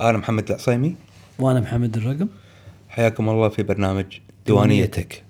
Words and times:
أنا 0.00 0.18
محمد 0.18 0.50
العصيمي. 0.50 0.96
وأنا 1.38 1.60
محمد 1.60 1.96
الرقم. 1.96 2.28
حياكم 2.88 3.28
الله 3.28 3.48
في 3.48 3.62
برنامج 3.62 4.18
ديوانيتك 4.46 5.24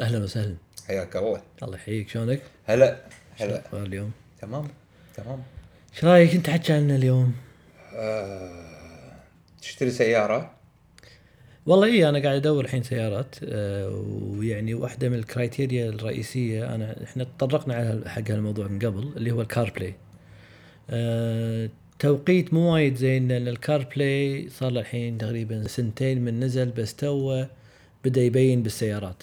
أهلا 0.00 0.24
وسهلا. 0.24 0.56
حياك 0.88 1.16
الله. 1.16 1.42
الله 1.62 1.76
يحييك. 1.76 2.08
شلونك؟ 2.08 2.42
هلا. 2.66 3.00
هلا. 3.40 3.62
اليوم؟ 3.72 4.12
تمام. 4.40 4.68
تمام. 5.14 5.42
إيش 5.94 6.04
رأيك 6.04 6.34
أنت 6.34 6.50
حكي 6.50 6.72
عنا 6.72 6.96
اليوم؟ 6.96 7.34
تشتري 9.62 9.90
سيارة؟ 9.90 10.50
والله 11.66 11.86
اي 11.86 12.08
أنا 12.08 12.18
قاعد 12.18 12.36
أدور 12.36 12.64
الحين 12.64 12.82
سيارات 12.82 13.36
آه، 13.44 14.04
ويعني 14.20 14.74
واحدة 14.74 15.08
من 15.08 15.18
ال 15.18 15.26
criteria 15.26 15.88
الرئيسية 15.88 16.74
أنا 16.74 17.04
إحنا 17.04 17.24
تطرقنا 17.38 17.74
على 17.74 18.10
حق 18.10 18.30
هالموضوع 18.30 18.68
من 18.68 18.78
قبل 18.78 19.12
اللي 19.16 19.30
هو 19.30 19.40
ال 19.40 19.72
CarPlay. 19.76 19.94
آه، 20.90 21.70
توقيت 21.98 22.54
مو 22.54 22.72
وايد 22.74 22.94
زين 22.96 23.28
لأن 23.28 23.48
ال 23.48 23.86
CarPlay 23.96 24.48
صار 24.48 24.70
له 24.72 24.80
الحين 24.80 25.18
تقريبا 25.18 25.68
سنتين 25.68 26.24
من 26.24 26.40
نزل 26.40 26.70
بس 26.70 26.94
توه 26.96 27.48
بدأ 28.04 28.22
يبين 28.22 28.62
بالسيارات. 28.62 29.22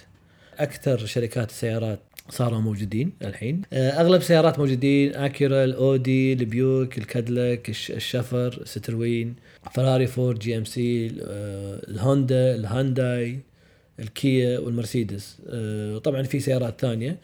أكثر 0.60 1.06
شركات 1.06 1.50
السيارات 1.50 2.00
صاروا 2.32 2.60
موجودين 2.62 3.12
الحين. 3.22 3.62
آه، 3.74 3.90
أغلب 3.90 4.22
سيارات 4.22 4.60
موجودين 4.60 5.16
أكيورا 5.16 5.64
الاودي 5.64 6.34
البيوك 6.34 6.98
الكادلك 6.98 7.70
الش- 7.70 7.92
الشفر 7.92 8.62
ستروين 8.66 9.36
فراري 9.74 10.08
فورد 10.08 10.40
GMC 10.40 11.08
آه، 11.08 11.82
الهوندا 11.88 12.56
الهانداي 12.56 13.40
الكيا 14.00 14.60
والمرسيدس. 14.60 15.38
آه، 15.50 15.98
طبعا 15.98 16.24
في 16.24 16.40
سيارات 16.40 16.82
ثانية. 16.82 17.18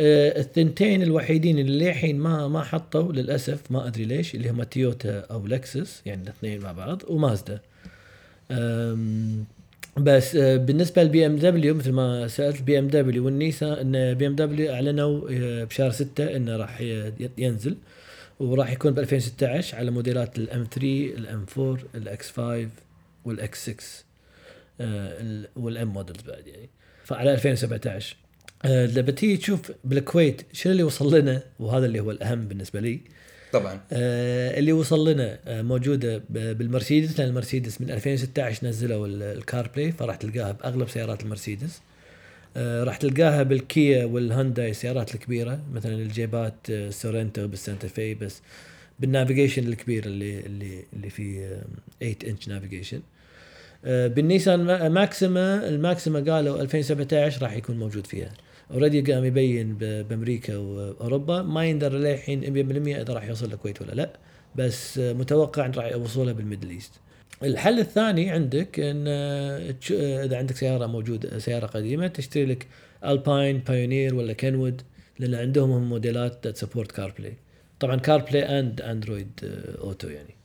الثنتين 0.00 1.02
الوحيدين 1.02 1.58
اللي 1.58 1.84
للحين 1.84 2.18
ما 2.18 2.48
ما 2.48 2.62
حطوا 2.62 3.12
للأسف 3.12 3.60
ما 3.70 3.86
أدري 3.86 4.04
ليش 4.04 4.34
اللي 4.34 4.50
هم 4.50 4.62
تويوتا 4.62 5.18
أو 5.20 5.46
لكسس 5.46 6.02
يعني 6.06 6.22
الاثنين 6.22 6.60
مع 6.60 6.72
بعض 6.72 7.02
ومازدا. 7.08 7.60
بس 9.96 10.36
آه، 10.36 10.56
بالنسبة 10.56 11.02
لل 11.02 11.26
BMW 11.26 11.74
مثل 11.74 11.92
ما 11.92 12.28
سألت 12.28 12.62
BMW 12.62 13.24
والنيسان 13.24 13.94
إن 13.94 14.14
BMW 14.14 14.72
أعلنوا 14.72 15.28
آه، 15.30 15.64
بشهر 15.64 15.90
6 15.90 16.36
إنه 16.36 16.56
راح 16.56 16.80
ينزل 17.38 17.76
وراح 18.40 18.72
يكون 18.72 18.92
ب 18.92 18.98
2016 18.98 19.76
على 19.76 19.90
موديلات 19.90 20.38
الإم 20.38 20.66
3 20.70 20.86
الإم 21.18 21.46
4 21.58 21.78
الإكس 21.94 22.30
5 22.30 22.68
والإكس 23.24 23.70
6 23.70 23.94
وال 25.56 25.77
M 25.77 25.88
models 25.88 26.22
بعد 26.22 26.46
يعني. 26.46 26.68
فعلى 27.04 27.32
2017 27.32 28.16
آه، 28.64 28.86
لما 28.86 29.10
تيجي 29.10 29.36
تشوف 29.36 29.72
بالكويت 29.84 30.42
شنو 30.52 30.72
اللي 30.72 30.82
وصل 30.82 31.18
لنا؟ 31.18 31.42
وهذا 31.60 31.86
اللي 31.86 32.00
هو 32.00 32.10
الأهم 32.10 32.48
بالنسبة 32.48 32.80
لي. 32.80 33.00
طبعا. 33.52 33.80
آه، 33.92 34.58
اللي 34.58 34.72
وصل 34.72 35.08
لنا 35.12 35.38
آه، 35.46 35.62
موجودة 35.62 36.22
بالمرسيدس. 36.30 37.18
لأن 37.20 37.28
المرسيدس 37.28 37.80
من 37.80 37.90
2016 37.90 38.66
نزلوا 38.66 39.06
ال- 39.06 39.22
ال 39.22 39.70
CarPlay 39.76 39.92
فراح 39.92 40.16
تلقاها 40.16 40.52
بأغلب 40.52 40.88
سيارات 40.88 41.22
المرسيدس. 41.22 41.80
آه، 42.56 42.84
راح 42.84 42.96
تلقاها 42.96 43.42
بالكيا 43.42 44.04
والهونداي 44.04 44.70
السيارات 44.70 45.14
الكبيرة 45.14 45.60
مثلا 45.72 45.94
الجيبات 45.94 46.54
آه، 46.70 46.90
سورنتو 46.90 47.46
بالسانتا 47.48 47.88
في 47.88 48.14
بس 48.14 48.40
بال 49.00 49.11
navigation 49.11 49.66
الكبير 49.68 50.04
اللي 50.06 50.40
اللي 50.40 50.84
اللي 50.92 51.10
فيه 51.10 51.46
آه، 51.46 51.62
8 52.00 52.16
inch 52.28 52.48
navigation 52.48 53.00
بالنيسان 53.84 54.60
ما- 54.64 54.88
ماكسيما 54.88 55.68
الماكسيما 55.68 56.20
قالوا 56.34 56.60
2017 56.60 57.42
راح 57.42 57.52
يكون 57.56 57.78
موجود 57.78 58.06
فيها. 58.06 58.30
already 58.70 59.12
قام 59.12 59.24
يبين 59.24 59.74
بأمريكا 59.74 60.56
وأوروبا 60.56 61.42
ما 61.42 61.66
يندرى 61.66 61.92
للحين 61.92 62.40
100% 62.40 63.00
إذا 63.00 63.14
راح 63.14 63.24
يوصل 63.24 63.52
الكويت 63.52 63.82
ولا 63.82 63.92
لا 63.92 64.10
بس 64.56 64.98
متوقع 64.98 65.66
إن 65.66 65.70
راح 65.70 65.92
يوصلها 65.92 66.32
بال 66.32 66.41
Middle 66.41 66.70
East. 66.70 66.92
الحل 67.42 67.78
الثاني 67.78 68.30
عندك 68.30 68.80
إن 68.80 69.04
آه، 69.08 69.74
آه، 69.92 70.24
إذا 70.24 70.36
عندك 70.36 70.56
سيارة 70.56 70.86
موجودة 70.86 71.38
سيارة 71.38 71.66
قديمة 71.66 72.06
تشتري 72.06 72.46
لك 72.46 72.66
الباين 73.04 73.58
بايونير 73.58 74.14
ولا 74.14 74.32
كينوود 74.32 74.82
لأن 75.18 75.34
عندهم 75.34 75.70
هم 75.70 75.88
موديلات 75.88 76.56
support 76.56 76.92
CarPlay 76.92 77.36
طبعا 77.80 77.96
CarPlay 77.96 78.58
and 78.60 78.80
Android 78.80 79.30
Auto 79.78 80.08
يعني. 80.08 80.37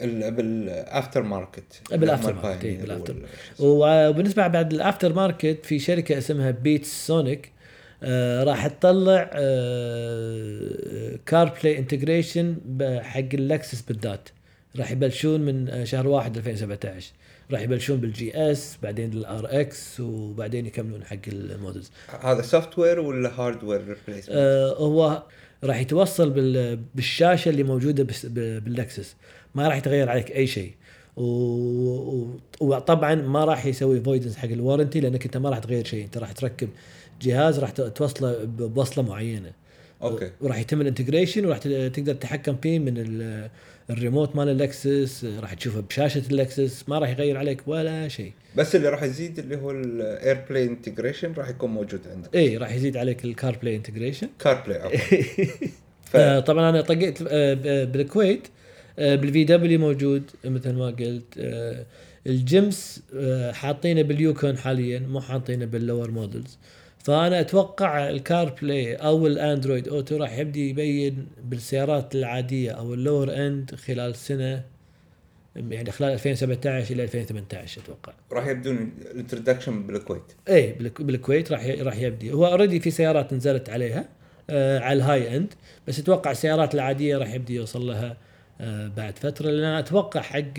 بال 0.00 0.35
after 0.35 1.22
market 1.22 1.64
بال 1.90 2.03
after 2.03 2.34
market 2.34 2.66
بال 2.66 2.80
after 2.80 3.16
وبالنسبة 3.58 4.46
بعد 4.46 4.72
ال 4.72 4.79
after 4.79 5.12
market 5.12 5.58
في 5.66 5.78
شركة 5.78 6.18
اسمها 6.18 6.50
بيت 6.50 7.06
سونيك 7.06 7.52
آه 8.02 8.44
راح 8.44 8.66
تطلع 8.66 9.30
آه 9.32 11.18
CarPlay 11.26 11.78
integration 11.78 12.56
حق 13.02 13.18
اللكسس 13.34 13.82
بالذات. 13.82 14.28
راح 14.78 14.90
يبلشون 14.90 15.40
من 15.40 15.68
آه، 15.68 15.84
شهر 15.84 16.08
1 16.08 16.36
2017 16.36 17.06
راح 17.52 17.60
يبلشون 17.60 17.96
بال 17.96 18.52
GS 18.52 18.76
بعدين 18.82 19.12
ال 19.12 19.60
RX 19.60 20.00
وبعدين 20.00 20.66
يكملون 20.66 21.04
حق 21.04 21.16
ال 21.28 21.36
models. 21.36 21.90
هذا 22.20 22.42
software 22.42 23.00
ولا 23.00 23.40
hardware 23.40 23.80
replacement؟ 23.80 24.28
آه 24.30 24.74
هو 24.76 25.22
راح 25.64 25.80
يتوصل 25.80 26.30
بال- 26.30 26.78
بالشاشة 26.94 27.48
اللي 27.48 27.62
موجودة 27.62 28.06
بال 28.24 28.50
Lexus 28.50 29.16
ما 29.54 29.68
راح 29.68 29.76
يتغير 29.76 30.08
عليك 30.08 30.30
أي 30.32 30.46
شيء. 30.46 30.72
وطبعا 32.60 33.14
ما 33.14 33.44
راح 33.44 33.66
يسوي 33.66 34.00
voidance 34.00 34.36
حق 34.36 34.48
ال 34.48 34.54
warranty 34.54 35.00
لأنك 35.00 35.24
أنت 35.24 35.36
ما 35.36 35.50
راح 35.50 35.58
تغير 35.58 35.84
شيء. 35.84 36.04
أنت 36.04 36.18
راح 36.18 36.32
تركب 36.32 36.68
جهاز 37.22 37.58
راح 37.58 37.70
توصله 37.70 38.44
بوصلة 38.44 39.04
معينة. 39.04 39.52
أوكي. 40.02 40.30
وراح 40.40 40.58
يتم 40.58 40.80
ال 40.80 40.85
integration 40.85 41.46
وراح 41.46 41.58
تقدر 41.58 42.14
تتحكم 42.14 42.56
فيه 42.56 42.78
من 42.78 42.94
الريموت 43.90 44.36
مال 44.36 44.48
ال 44.48 44.61
Lexus 44.61 45.24
راح 45.40 45.54
تشوفه 45.54 45.80
بشاشة 45.80 46.22
ال 46.30 46.40
Lexus 46.40 46.88
ما 46.88 46.98
راح 46.98 47.08
يغير 47.10 47.36
عليك 47.36 47.60
ولا 47.68 48.08
شيء. 48.08 48.32
بس 48.56 48.76
اللي 48.76 48.88
راح 48.88 49.02
يزيد 49.02 49.38
اللي 49.38 49.56
هو 49.56 49.70
ال 49.70 50.44
AirPlay 50.50 50.64
integration 50.64 51.32
راح 51.32 51.48
يكون 51.48 51.70
موجود 51.70 52.00
عندك. 52.14 52.36
اي 52.36 52.56
راح 52.56 52.74
يزيد 52.74 52.96
عليك 52.96 53.24
ال 53.24 53.56
CarPlay 53.62 53.76
integration 53.76 54.28
CarPlay 54.38 54.98
ف- 56.02 56.16
آه، 56.16 56.40
طبعا 56.40 56.70
أنا 56.70 56.80
طقيت 56.80 57.18
آه، 57.28 57.54
ب- 57.54 57.92
بالكويت 57.92 58.48
آه، 58.98 59.14
بال 59.14 59.44
VW 59.44 59.78
موجود 59.78 60.22
مثل 60.44 60.72
ما 60.72 60.86
قلت 60.86 61.24
آه، 61.38 61.86
الجيمس 62.26 63.02
آه، 63.16 63.52
حاطينه 63.52 64.02
بال 64.02 64.18
Yukon 64.18 64.58
حاليا 64.58 64.98
مو 64.98 65.20
حاطينه 65.20 65.64
بال 65.64 65.77
lower 65.77 66.10
models 66.10 66.58
فأنا 67.04 67.40
أتوقع 67.40 68.08
ال 68.10 68.54
CarPlay 68.62 68.94
أو 68.94 69.26
ال 69.26 69.34
Android 69.34 69.88
Auto 69.88 70.16
راح 70.16 70.38
يبدي 70.38 70.70
يبين 70.70 71.26
بالسيارات 71.44 72.14
العادية 72.14 72.70
أو 72.70 72.94
ال 72.94 73.01
lower 73.01 73.34
end 73.46 73.74
خلال 73.74 74.14
سنة 74.16 74.62
يعني 75.56 75.90
خلال 75.90 76.12
2017 76.12 76.94
إلى 76.94 77.02
2018 77.02 77.80
أتوقع. 77.82 78.12
راح 78.32 78.46
يبدون 78.46 78.92
ال 79.10 79.16
introduction 79.16 79.86
بالكويت. 79.86 80.22
إيه 80.48 80.78
بالك- 80.78 81.02
بالكويت 81.02 81.52
راح 81.52 81.66
راح 81.66 81.96
يبدي. 81.96 82.32
هو 82.32 82.46
already 82.46 82.80
في 82.80 82.90
سيارات 82.90 83.32
نزلت 83.32 83.70
عليها 83.70 84.08
آه 84.50 84.78
على 84.80 84.96
ال 84.96 85.36
high 85.36 85.46
end 85.46 85.54
بس 85.88 85.98
أتوقع 85.98 86.30
السيارات 86.30 86.74
العادية 86.74 87.16
راح 87.18 87.34
يبدي 87.34 87.54
يوصل 87.54 87.86
لها 87.86 88.16
آه 88.60 88.88
بعد 88.96 89.18
فترة 89.18 89.50
لأن 89.50 89.64
أتوقع 89.64 90.20
حق 90.20 90.52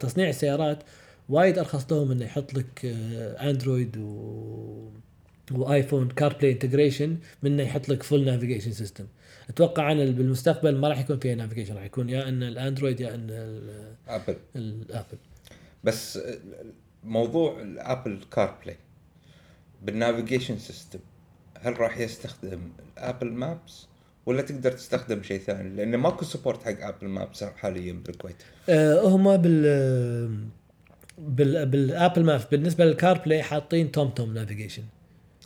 تصنيع 0.00 0.28
السيارات 0.28 0.78
وايد 1.28 1.58
أرخص 1.58 1.92
لهم 1.92 2.10
إنه 2.10 2.24
يحط 2.24 2.54
لك 2.54 2.84
آه 2.84 3.50
Android 3.50 3.96
و 3.96 4.90
iPhone 5.52 6.08
CarPlay 6.08 6.52
integration 6.52 7.16
من 7.42 7.52
إنه 7.52 7.62
يحط 7.62 7.88
لك 7.88 8.02
full 8.02 8.24
navigation 8.24 8.72
system 8.72 9.06
أتوقع 9.48 9.92
أنا 9.92 10.04
بالمستقبل 10.04 10.76
ما 10.76 10.88
راح 10.88 11.00
يكون 11.00 11.18
فيها 11.18 11.34
navigation 11.34 11.74
راح 11.74 11.84
يكون 11.84 12.08
يا 12.08 12.28
إن 12.28 12.42
ال 12.42 12.49
Android 12.49 13.00
يا 13.00 13.14
إن 13.14 13.30
Apple 14.08 14.36
ال 14.56 14.66
Apple 14.66 15.18
بس 15.84 16.18
موضوع 17.04 17.62
ال 17.62 17.72
Apple 17.72 18.20
CarPlay 18.30 18.76
بال 19.82 19.95
navigation 19.95 20.58
system 20.58 20.98
هل 21.60 21.80
راح 21.80 21.98
يستخدم 21.98 22.60
ال 22.96 23.02
Apple 23.02 23.32
Maps 23.32 23.86
ولا 24.26 24.42
تقدر 24.42 24.72
تستخدم 24.72 25.22
شيء 25.22 25.40
ثاني؟ 25.40 25.76
لأن 25.76 25.96
ماكو 25.96 26.24
support 26.24 26.62
حق 26.62 26.86
Apple 26.86 27.06
Maps 27.06 27.44
حاليا 27.44 27.92
بالكويت. 27.92 28.36
آه، 28.68 29.08
هم 29.08 29.36
بال 29.36 29.66
بال 31.18 31.66
بال 31.66 31.83
Apple 31.83 32.24
Map 32.24 32.40
بالنسبة 32.50 32.84
لل 32.84 33.18
CarPlay 33.18 33.42
حاطين 33.42 33.92
TomTom 33.92 34.34
navigation 34.34 34.82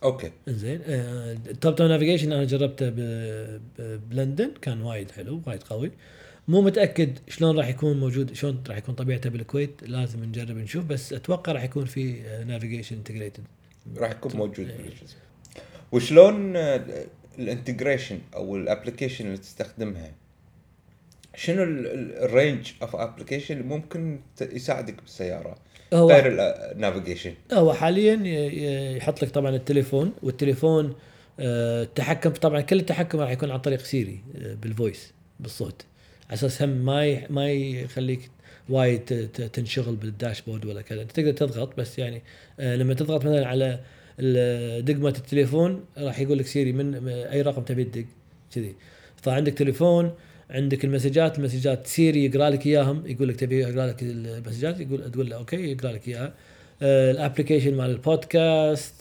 Okay. 0.02 0.31
زين 0.48 0.80
آه، 0.86 1.36
TomTom 1.61 1.87
navigation 1.87 2.32
أنا 2.32 2.44
جربته 2.44 2.90
بلندن 3.78 4.50
كان 4.62 4.80
وايد 4.80 5.10
حلو 5.10 5.42
وايد 5.46 5.62
قوي. 5.62 5.90
مو 6.48 6.60
متأكد 6.60 7.19
شلون 7.28 7.58
راح 7.58 7.69
يكون 7.69 8.00
موجود 8.00 8.32
شلون 8.32 8.62
راح 8.69 8.76
يكون 8.76 8.94
طبيعته 8.94 9.30
بالكويت 9.30 9.70
لازم 9.82 10.24
نجرب 10.24 10.56
نشوف 10.56 10.84
بس 10.84 11.12
أتوقع 11.12 11.52
راح 11.52 11.64
يكون 11.64 11.84
في 11.84 12.22
navigation 12.46 12.96
integrated 12.96 13.43
راح 13.96 14.10
يكون 14.10 14.36
موجود. 14.36 14.69
إيه. 14.69 14.76
بالجزء. 14.76 15.16
وشلون 15.92 16.56
ال 17.38 17.45
integration 17.45 18.19
أو 18.34 18.56
ال 18.56 18.62
application 18.62 19.26
اللي 19.26 19.36
تستخدمها؟ 19.38 20.10
شنو 21.37 21.62
ال 21.62 21.81
range 21.81 22.73
of 22.82 22.96
application 22.96 23.55
اللي 23.55 23.69
ممكن 23.69 24.20
يساعدك 24.40 25.02
بالسيارة 25.02 25.56
هو 25.94 26.11
غير 26.11 26.25
ال 26.73 26.78
navigation 26.78 27.34
هو 27.52 27.73
حاليا 27.73 28.14
يحط 28.96 29.23
لك 29.23 29.31
طبعا 29.31 29.56
التليفون 29.56 30.12
والتليفون 30.23 30.94
آه، 31.40 31.82
التحكم 31.82 32.31
طبعا 32.31 32.61
كل 32.61 32.79
التحكم 32.79 33.20
راح 33.20 33.31
يكون 33.31 33.50
عن 33.50 33.58
طريق 33.58 33.81
Siri 33.81 34.20
آه، 34.37 34.55
بال 34.55 34.71
voice 34.71 35.12
بالصوت. 35.40 35.84
على 36.29 36.34
أساس 36.34 36.62
هم 36.62 36.69
ما 36.69 37.31
ما 37.31 37.52
يخليك 37.52 38.31
وايد 38.69 39.29
تنشغل 39.52 39.96
بال 39.96 40.09
dashboard 40.09 40.67
ولا 40.67 40.82
كذا. 40.82 41.02
أنت 41.02 41.12
تقدر 41.12 41.32
تضغط 41.32 41.76
بس 41.79 41.99
يعني 41.99 42.23
آه، 42.61 42.76
لما 42.76 42.94
تضغط 42.94 43.25
مثلا 43.25 43.49
على 43.49 43.81
دقمة 44.82 45.14
التليفون 45.19 45.84
راح 45.99 46.20
يقول 46.20 46.38
لك 46.38 46.46
Siri 46.46 46.73
من 46.73 47.08
أي 47.08 47.43
رقم 47.43 47.62
تبي 47.62 47.84
تدق 47.84 48.05
كذي. 48.55 48.75
فعندك 49.23 49.52
تليفون 49.52 50.14
عندك 50.52 50.84
المسجات 50.84 51.38
المسجات 51.38 51.87
Siri 51.87 52.25
يقرأ 52.25 52.50
لك 52.50 52.66
إياهم 52.66 53.06
يقول 53.06 53.28
لك 53.28 53.37
تبي 53.37 53.58
يقرأ 53.60 53.87
لك 53.87 54.02
المسجات 54.02 54.81
يقول 54.81 55.10
تقول 55.10 55.31
له 55.31 55.37
okay 55.37 55.70
يقرأ 55.70 55.93
لك 55.93 56.08
إياها. 56.08 56.32
آه، 56.82 57.10
ال 57.11 57.16
application 57.16 57.75
مال 57.75 57.90
ال 57.90 58.04
podcast 58.04 58.94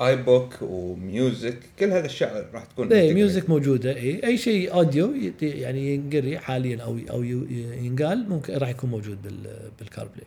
iBook 0.00 0.16
و 0.16 0.62
music 0.62 1.58
كل 1.78 1.86
هذه 1.86 2.00
الاشياء 2.00 2.50
راح 2.54 2.64
تكون 2.64 2.88
integrated. 2.88 2.92
music 3.14 3.50
موجودة 3.50 3.96
اي 3.96 4.24
أي 4.24 4.38
شيء 4.38 4.74
audio 4.74 5.14
يعني 5.42 5.94
ينقري 5.94 6.38
حاليا 6.38 6.82
أو 6.82 6.98
أو 7.10 7.22
ينقال 7.22 8.28
ممكن 8.28 8.54
راح 8.54 8.68
يكون 8.68 8.90
موجود 8.90 9.22
بال 9.22 9.70
بال 9.78 10.08
CarPlay 10.14 10.26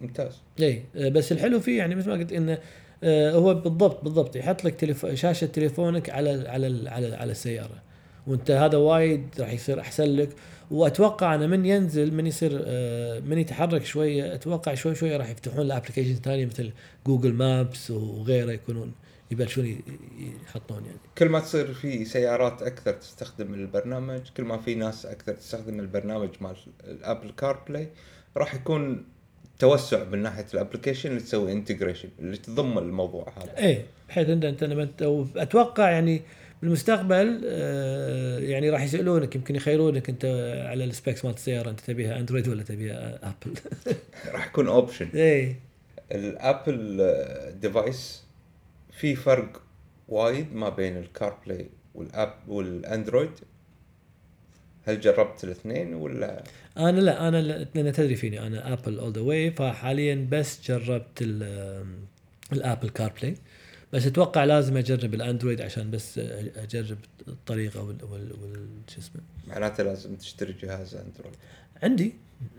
ممتاز. 0.00 0.32
اي 0.60 0.82
آه، 0.96 1.08
بس 1.08 1.32
الحلو 1.32 1.60
فيه 1.60 1.78
يعني 1.78 1.94
مثل 1.94 2.08
ما 2.08 2.14
قلت 2.14 2.32
إنه 2.32 2.58
آه، 3.04 3.32
هو 3.32 3.54
بالضبط 3.54 4.04
بالضبط 4.04 4.36
يحط 4.36 4.64
لك 4.64 4.74
تليف... 4.74 5.06
شاشة 5.06 5.46
تليفونك 5.46 6.10
على 6.10 6.48
على 6.48 6.90
على, 6.90 7.16
على 7.16 7.32
السيارة. 7.32 7.87
وانت 8.28 8.50
هذا 8.50 8.76
وايد 8.76 9.28
راح 9.38 9.52
يصير 9.52 9.80
أحسن 9.80 10.04
لك. 10.04 10.28
وأتوقع 10.70 11.34
أنا 11.34 11.46
من 11.46 11.66
ينزل 11.66 12.14
من 12.14 12.26
يصير 12.26 12.62
آه، 12.64 13.20
من 13.20 13.38
يتحرك 13.38 13.84
شوية 13.84 14.34
أتوقع 14.34 14.74
شوي 14.74 14.94
شوي 14.94 15.16
راح 15.16 15.30
يفتحون 15.30 15.68
له 15.68 15.76
application 15.76 16.14
ثانية 16.14 16.46
مثل 16.46 16.70
Google 17.06 17.32
Maps 17.32 17.90
وغيره 17.90 18.52
يكونون 18.52 18.92
يبلشون 19.30 19.80
يحطون 20.46 20.84
يعني. 20.84 20.98
كل 21.18 21.28
ما 21.28 21.40
تصير 21.40 21.74
في 21.74 22.04
سيارات 22.04 22.62
أكثر 22.62 22.92
تستخدم 22.92 23.54
البرنامج 23.54 24.20
كل 24.36 24.42
ما 24.42 24.58
في 24.58 24.74
ناس 24.74 25.06
أكثر 25.06 25.32
تستخدم 25.32 25.80
البرنامج 25.80 26.28
مال 26.40 26.56
ال 26.84 27.30
Apple 27.30 27.62
CarPlay 27.68 27.88
راح 28.36 28.54
يكون 28.54 29.04
توسع 29.58 30.04
من 30.04 30.18
ناحية 30.18 30.46
ال 30.54 30.59
application 30.59 31.10
اللي 31.10 31.20
تسوي 31.20 31.52
integration 31.52 32.08
اللي 32.18 32.36
تضم 32.36 32.78
الموضوع 32.78 33.32
هذا. 33.36 33.58
إيه 33.58 33.86
بحيث 34.08 34.28
انت 34.28 34.44
إنت 34.44 35.02
أتوقع 35.36 35.90
يعني 35.90 36.22
بالمستقبل 36.62 37.40
آه، 37.44 38.38
يعني 38.38 38.70
راح 38.70 38.82
يسألونك 38.82 39.34
يمكن 39.36 39.56
يخيرونك 39.56 40.08
أنت 40.08 40.24
على 40.68 40.84
ال 40.84 40.91
specs 40.91 41.24
مالت 41.24 41.36
السيارة 41.36 41.70
أنت 41.70 41.80
تبيها 41.80 42.18
Android 42.18 42.48
ولا 42.48 42.62
تبيها 42.62 43.18
Apple؟ 43.22 43.54
راح 44.34 44.46
يكون 44.46 44.68
option 44.68 45.08
إيه. 45.14 45.60
ال 46.12 46.26
Apple 46.26 46.96
device 47.60 48.22
في 48.92 49.14
فرق 49.16 49.62
وايد 50.08 50.54
ما 50.54 50.68
بين 50.68 50.96
ال 50.96 51.38
CarPlay 51.46 51.66
والاب 51.94 52.34
وال 52.48 52.64
Android. 52.64 53.30
هل 54.86 55.00
جربت 55.00 55.44
الاثنين 55.44 55.94
ولا؟ 55.94 56.42
أنا 56.76 57.00
لا 57.00 57.28
أنا 57.28 57.42
لا- 57.42 57.66
لأن 57.74 57.92
تدري 57.92 58.16
فيني 58.16 58.46
أنا 58.46 58.72
Apple 58.72 58.98
all 58.98 59.12
the 59.12 59.20
way 59.20 59.50
فحاليا 59.50 60.26
بس 60.30 60.70
جربت 60.70 61.22
ال- 61.22 61.84
ال 62.52 62.88
Apple 62.88 63.12
CarPlay 63.20 63.34
بس 63.92 64.06
أتوقع 64.06 64.44
لازم 64.44 64.76
أجرب 64.76 65.14
ال 65.14 65.20
Android 65.20 65.60
عشان 65.60 65.90
بس 65.90 66.18
أجرب 66.56 66.98
الطريقة 67.28 67.82
وال 67.82 68.04
وال 68.04 68.32
وال 68.32 68.68
شو 68.88 69.00
اسمه. 69.00 69.20
معناته 69.46 69.82
لازم 69.82 70.16
تشتري 70.16 70.52
جهاز 70.52 70.94
Android. 70.94 71.36
عندي 71.82 72.14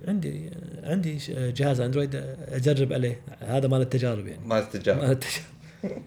عندي 0.07 0.51
عندي 0.83 1.17
جهاز 1.29 1.79
Android 1.79 2.15
أجرب 2.47 2.93
عليه. 2.93 3.21
هذا 3.39 3.67
مال 3.67 3.81
التجارب 3.81 4.27
يعني. 4.27 4.47
ما 4.47 4.61
تجارب 4.61 5.01
مال 5.01 5.11
التجارب. 5.11 5.45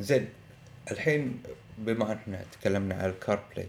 زين 0.00 0.28
الحين 0.90 1.42
بما 1.78 2.12
إحنا 2.12 2.44
تكلمنا 2.52 2.94
على 2.94 3.12
ال 3.12 3.44
CarPlay 3.54 3.68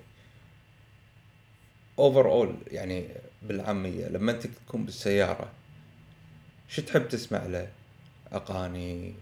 overall 1.99 2.55
يعني 2.67 3.07
بالعامية 3.41 4.07
لما 4.07 4.31
أنت 4.31 4.47
تكون 4.47 4.85
بالسيارة 4.85 5.51
شو 6.69 6.81
تحب 6.81 7.07
تسمع 7.07 7.45
له؟ 7.45 7.67
اغاني 8.35 9.13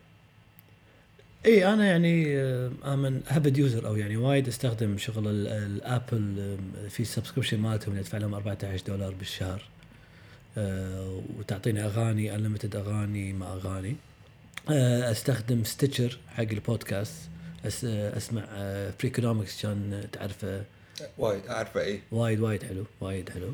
إي 1.45 1.74
أنا 1.74 1.86
يعني 1.88 2.38
I'm 2.85 3.07
an 3.07 3.21
iPod 3.27 3.57
user 3.57 3.88
أو 3.88 3.95
يعني 3.95 4.18
وايد 4.18 4.48
أستخدم 4.48 4.98
شغل 4.98 5.27
ال- 5.27 5.48
ال 5.47 5.66
Apple 5.66 6.57
في 6.89 7.06
subscription 7.05 7.59
مالتهم 7.60 7.92
اللي 7.92 8.01
أدفع 8.01 8.18
لهم 8.18 8.33
14 8.33 8.83
دولار 8.88 9.13
بالشهر 9.13 9.62
آه، 10.57 11.21
وتعطيني 11.39 11.86
أغاني 11.86 12.36
unlimited 12.35 12.75
أغاني 12.75 13.33
ما 13.33 13.54
أغاني. 13.54 13.95
آه، 14.71 15.12
أستخدم 15.12 15.63
Stitcher 15.63 16.17
حق 16.27 16.44
البودكاست 16.51 17.13
أس 17.65 17.86
أسمع 17.86 18.44
Freakonomics 19.00 19.61
كان 19.62 20.07
تعرفه؟ 20.12 20.63
وايد 21.18 21.45
أعرفه 21.48 21.81
إي. 21.81 22.00
وايد 22.12 22.39
وايد 22.39 22.63
حلو 22.63 22.86
وايد 23.01 23.30
حلو. 23.30 23.51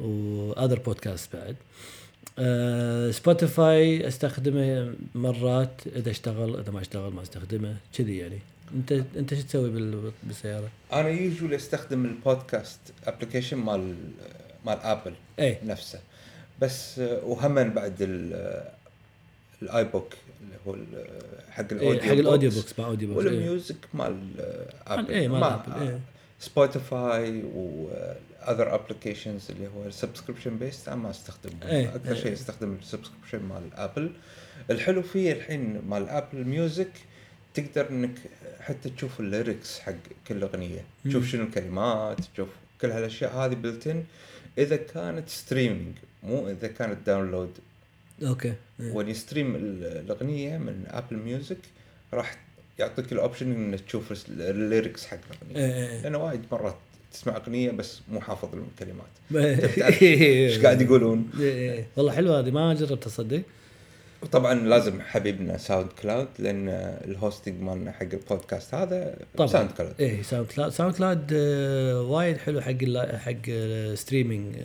و 0.00 0.13
other 0.13 0.78
podcast 0.78 1.36
بعد. 1.36 1.56
آه، 2.38 3.10
Spotify 3.10 4.08
استخدمه 4.08 4.94
مرات 5.14 5.80
إذا 5.96 6.10
اشتغل 6.10 6.60
إذا 6.60 6.70
ما 6.72 6.80
اشتغل 6.80 7.12
ما 7.12 7.22
استخدمه 7.22 7.76
كذي 7.98 8.18
يعني. 8.18 8.38
أنت 8.74 8.92
أنت 9.16 9.34
شو 9.34 9.42
تسوي 9.42 9.70
بال- 9.70 10.12
بالسيارة؟ 10.22 10.68
أنا 10.92 11.08
usually 11.08 11.56
أستخدم 11.56 12.04
ال 12.04 12.13
podcast 12.13 12.80
application 13.06 13.56
مال 13.56 13.94
مال 14.66 14.78
Apple 14.78 15.12
إيه. 15.38 15.58
نفسه. 15.64 15.98
بس 16.60 16.98
آه، 16.98 17.24
وهم 17.24 17.54
بعد 17.70 17.94
ال- 18.00 18.64
ال 19.62 19.84
iBook 19.84 20.14
اللي 20.42 20.56
هو 20.66 20.76
حق 21.50 21.64
إيه 21.72 21.78
ال 21.78 21.82
audio 21.82 22.02
حق 22.02 22.12
ال 22.12 22.18
audio 22.18 22.50
books 22.50 22.78
مع 22.78 22.86
audio 22.86 23.08
books 23.14 23.26
إيه. 23.26 23.32
وال 23.32 23.45
music 23.45 23.76
مال 23.94 24.18
آه، 24.40 24.66
Apple 24.86 25.10
إيه 25.12 25.28
مال 25.28 25.40
ما- 25.40 25.54
Apple 25.54 25.82
إيه. 25.88 26.00
Spotify 26.40 27.42
و 28.46 28.51
other 28.51 28.74
applications 28.74 29.50
اللي 29.50 29.68
هو 29.76 29.86
ال 29.86 29.91
subscription 29.91 30.58
based 30.58 30.88
أنا 30.88 30.96
ما 30.96 31.10
استخدمهم 31.10 31.62
إيه، 31.62 31.94
أكثر 31.94 32.14
إيه. 32.14 32.22
شيء 32.22 32.32
أستخدم 32.32 32.76
ال 32.82 32.87
subscription 32.87 33.42
مال 33.42 33.74
Apple 33.74 34.10
الحلو 34.70 35.02
فيه 35.02 35.32
الحين 35.32 35.82
مال 35.88 36.08
Apple 36.08 36.44
Music 36.44 36.90
تقدر 37.54 37.90
إنك 37.90 38.14
حتى 38.60 38.90
تشوف 38.90 39.20
ال 39.20 39.28
lyrics 39.28 39.78
حق 39.80 39.92
كل 40.28 40.42
أغنية 40.42 40.84
تشوف. 41.04 41.26
شنو 41.28 41.42
الكلمات 41.44 42.20
تشوف 42.34 42.48
كل 42.80 42.90
هالأشياء 42.90 43.36
هذه 43.36 43.54
built-in 43.54 44.04
إذا 44.58 44.76
كانت 44.76 45.28
streaming 45.28 45.94
مو 46.22 46.48
إذا 46.50 46.68
كانت 46.68 47.06
download 47.06 47.50
okay 48.22 48.54
إيه. 48.80 48.92
وأن 48.92 49.08
ي 49.08 49.15
stream 49.15 49.56
ال- 49.56 49.84
الأغنية 49.84 50.58
من 50.58 50.84
Apple 50.88 51.16
Music 51.16 51.58
راح 52.14 52.38
يعطيك 52.78 53.12
ال 53.12 53.18
option 53.18 53.52
إنك 53.52 53.80
تشوف 53.80 54.28
ال 54.28 54.39
lyrics 54.39 55.06
حق 55.06 55.18
الأغنية 55.30 55.66
إيه، 55.74 55.88
إيه. 55.90 56.00
لأنه 56.02 56.18
وايد 56.18 56.42
مرات 56.52 56.76
تسمع 57.16 57.36
أغنية 57.36 57.70
بس 57.70 58.00
مو 58.08 58.20
حافظ 58.20 58.48
الكلمات. 58.54 59.06
إيه. 60.02 60.46
إيش 60.46 60.58
قاعد 60.58 60.80
يقولون. 60.82 61.30
إيه، 61.40 61.72
إيه. 61.72 61.86
والله 61.96 62.12
حلوة 62.12 62.40
هذه 62.40 62.50
ما 62.50 62.74
جربت 62.74 63.06
أصدق. 63.06 63.42
وطبعا 64.22 64.54
لازم 64.54 65.00
حبيبنا 65.00 65.58
SoundCloud 65.58 66.28
لأن 66.38 66.68
ال 67.04 67.11
hosting 67.11 67.60
مالنا 67.62 67.92
حق 67.92 68.02
البودكاست 68.02 68.74
هذا 68.74 69.18
طبعا. 69.36 69.46
ساوند 69.46 69.70
كلاود 69.70 69.94
إيه 70.00 70.22
ساوند 70.22 70.46
كلاود 70.46 70.72
ساوند 70.72 70.94
كلاود 70.94 71.30
آه، 71.32 72.02
وايد 72.02 72.36
حلو 72.36 72.60
حق 72.60 72.84
حق 73.16 73.50
streaming 73.94 74.56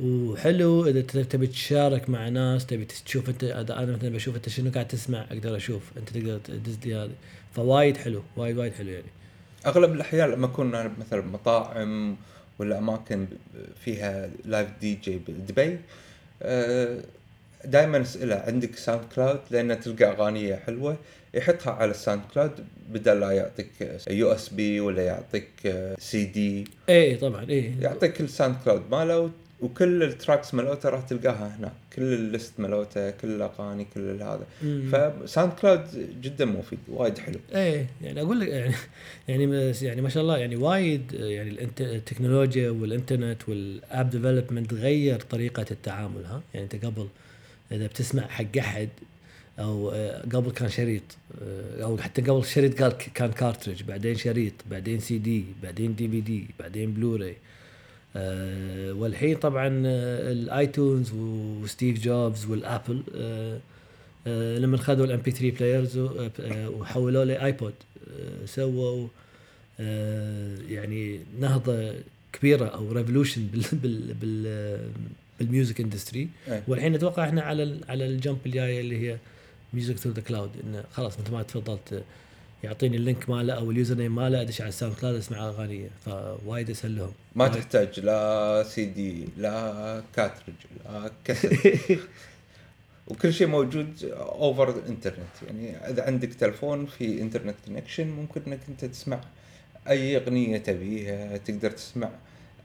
وحلو 0.00 0.86
إذا 0.86 1.00
تبي 1.02 1.46
تشارك 1.46 2.10
مع 2.10 2.28
ناس 2.28 2.66
تبي 2.66 2.84
تشوف 2.84 3.28
أنت 3.28 3.44
أنا 3.44 3.92
مثلا 3.96 4.08
بشوف 4.08 4.36
أنت 4.36 4.48
شنو 4.48 4.70
قاعد 4.70 4.88
تسمع 4.88 5.24
أقدر 5.30 5.56
أشوف. 5.56 5.82
أنت 5.96 6.08
تقدر 6.08 6.38
تدز 6.38 6.78
لي 6.84 6.94
هذه. 6.94 7.10
فوايد 7.52 7.96
حلو 7.96 8.22
وايد 8.36 8.58
وايد 8.58 8.72
حلو 8.72 8.88
يعني. 8.90 9.06
أغلب 9.66 9.92
الأحيان 9.92 10.30
لما 10.30 10.46
أكون 10.46 10.74
أنا 10.74 10.92
مثلا 10.98 11.22
مطاعم 11.22 12.16
ولا 12.58 12.78
أماكن 12.78 13.26
فيها 13.84 14.30
live 14.44 14.68
DJ 14.80 15.20
بدبي 15.28 15.78
دائما 17.64 18.00
أسأله 18.00 18.36
عندك 18.36 18.76
SoundCloud 18.76 19.40
لأن 19.50 19.80
تلقى 19.80 20.04
اغانيه 20.04 20.56
حلوة 20.56 20.96
يحطها 21.34 21.72
على 21.72 21.90
ال 21.90 22.20
SoundCloud 22.34 22.64
بدل 22.90 23.20
لا 23.20 23.30
يعطيك 23.30 24.00
USB 24.10 24.80
ولا 24.80 25.02
يعطيك 25.04 25.48
سي 25.98 26.24
دي 26.24 26.64
إيه 26.88 27.18
طبعا 27.18 27.48
إيه. 27.48 27.72
يعطيك 27.80 28.20
ال 28.20 28.56
SoundCloud 28.64 28.82
ماله 28.90 29.30
وكل 29.62 30.02
ال 30.02 30.09
tracks 30.09 30.54
مالوته 30.54 30.88
راح 30.88 31.00
تلقاها 31.00 31.56
هناك 31.58 31.72
كل 31.96 32.02
ال 32.02 32.14
list 32.14 32.60
مالوته 32.60 33.10
كل 33.10 33.28
الاغاني 33.28 33.86
كل 33.94 34.22
هذا. 34.22 34.46
ف 34.92 35.52
SoundCloud 35.52 35.82
جدا 36.22 36.44
مفيد 36.44 36.78
وايد 36.88 37.18
حلو. 37.18 37.38
إيه 37.54 37.86
يعني 38.02 38.22
أقول 38.22 38.40
لك 38.40 38.48
يعني 38.48 38.74
يعني 39.28 39.72
يعني 39.82 40.00
ما 40.00 40.08
شاء 40.08 40.22
الله 40.22 40.38
يعني 40.38 40.56
وايد 40.56 41.12
يعني 41.12 41.68
التكنولوجيا 41.80 42.70
والإنترنت 42.70 43.48
وال 43.48 43.73
app 43.73 44.10
development 44.10 44.74
غير 44.74 45.20
طريقة 45.20 45.66
التعامل 45.70 46.24
ها؟ 46.24 46.42
يعني 46.54 46.64
أنت 46.64 46.84
قبل 46.84 47.08
إذا 47.72 47.86
بتسمع 47.86 48.22
حق 48.22 48.56
أحد 48.58 48.88
أو 49.58 49.90
آه، 49.90 50.22
قبل 50.22 50.50
كان 50.50 50.68
شريط 50.68 51.02
آه، 51.42 51.84
أو 51.84 51.98
حتى 51.98 52.22
قبل 52.22 52.38
الشريط 52.38 52.82
قال 52.82 52.92
كان 53.14 53.32
cartridge 53.32 53.82
بعدين 53.82 54.16
شريط 54.16 54.52
بعدين 54.70 55.00
سي 55.00 55.18
دي 55.18 55.44
بعدين 55.62 55.94
DVD 55.94 56.46
بعدين 56.60 56.92
بلوراي 56.92 57.36
آه، 58.16 58.92
والحين 58.92 59.36
طبعا 59.36 59.68
ال 60.32 60.43
iTunes 60.43 61.12
وستيف 61.12 62.02
جوبز 62.02 62.46
وال 62.46 62.62
Apple 62.62 63.02
لما 64.60 64.76
خذوا 64.76 65.06
ال 65.06 65.09
MP3 65.09 65.20
players 65.20 65.98
وحولوا 66.78 67.24
له 67.24 67.44
iPod 67.44 67.74
آه، 68.10 68.46
سووا 68.46 69.08
آه، 69.80 70.56
يعني 70.68 71.20
نهضة 71.40 71.94
كبيرة 72.32 72.66
أو 72.66 72.92
revolution 72.92 73.46
بال 73.46 73.64
بال 73.72 74.14
بال 74.14 74.78
بال 75.38 75.50
music 75.50 75.80
industry. 75.80 76.28
والحين 76.68 76.94
أتوقع 76.94 77.24
إحنا 77.24 77.42
على 77.42 77.80
على 77.88 78.06
ال 78.06 78.12
jump 78.12 78.38
الجاية 78.46 78.80
اللي 78.80 79.08
هي 79.08 79.18
music 79.72 79.96
through 79.96 80.12
the 80.12 80.20
cloud 80.20 80.50
انه 80.64 80.84
خلاص 80.92 81.20
مثل 81.20 81.32
ما 81.32 81.42
تفضلت 81.42 82.02
يعطيني 82.64 82.96
ال 82.96 83.03
link 83.03 83.30
ماله 83.30 83.54
أو 83.54 83.70
ال 83.70 83.94
username 83.94 84.14
ماله 84.14 84.40
أدش 84.40 84.60
على 84.60 84.68
ال 84.68 84.94
SoundCloud 84.96 85.16
أسمع 85.16 85.48
أغانيه. 85.48 85.88
فوايد 86.06 86.70
أسهل 86.70 86.96
لهم. 86.96 87.12
ما 87.34 87.44
وايد. 87.44 87.54
تحتاج 87.56 88.00
لا 88.00 88.62
سي 88.62 88.84
دي 88.84 89.24
لا 89.36 90.02
cartridge 90.16 90.54
لا 90.84 91.10
كاسيت 91.24 92.00
وكل 93.08 93.32
شيء 93.32 93.46
موجود 93.46 94.04
over 94.14 94.70
الانترنت 94.78 95.34
يعني 95.46 95.76
إذا 95.76 96.02
عندك 96.06 96.34
تلفون 96.34 96.86
في 96.86 97.20
internet 97.22 97.54
connection 97.66 98.06
ممكن 98.08 98.40
إنك 98.46 98.60
أنت 98.68 98.84
تسمع 98.84 99.20
أي 99.88 100.16
أغنية 100.16 100.58
تبيها 100.58 101.36
تقدر 101.36 101.70
تسمع 101.70 102.10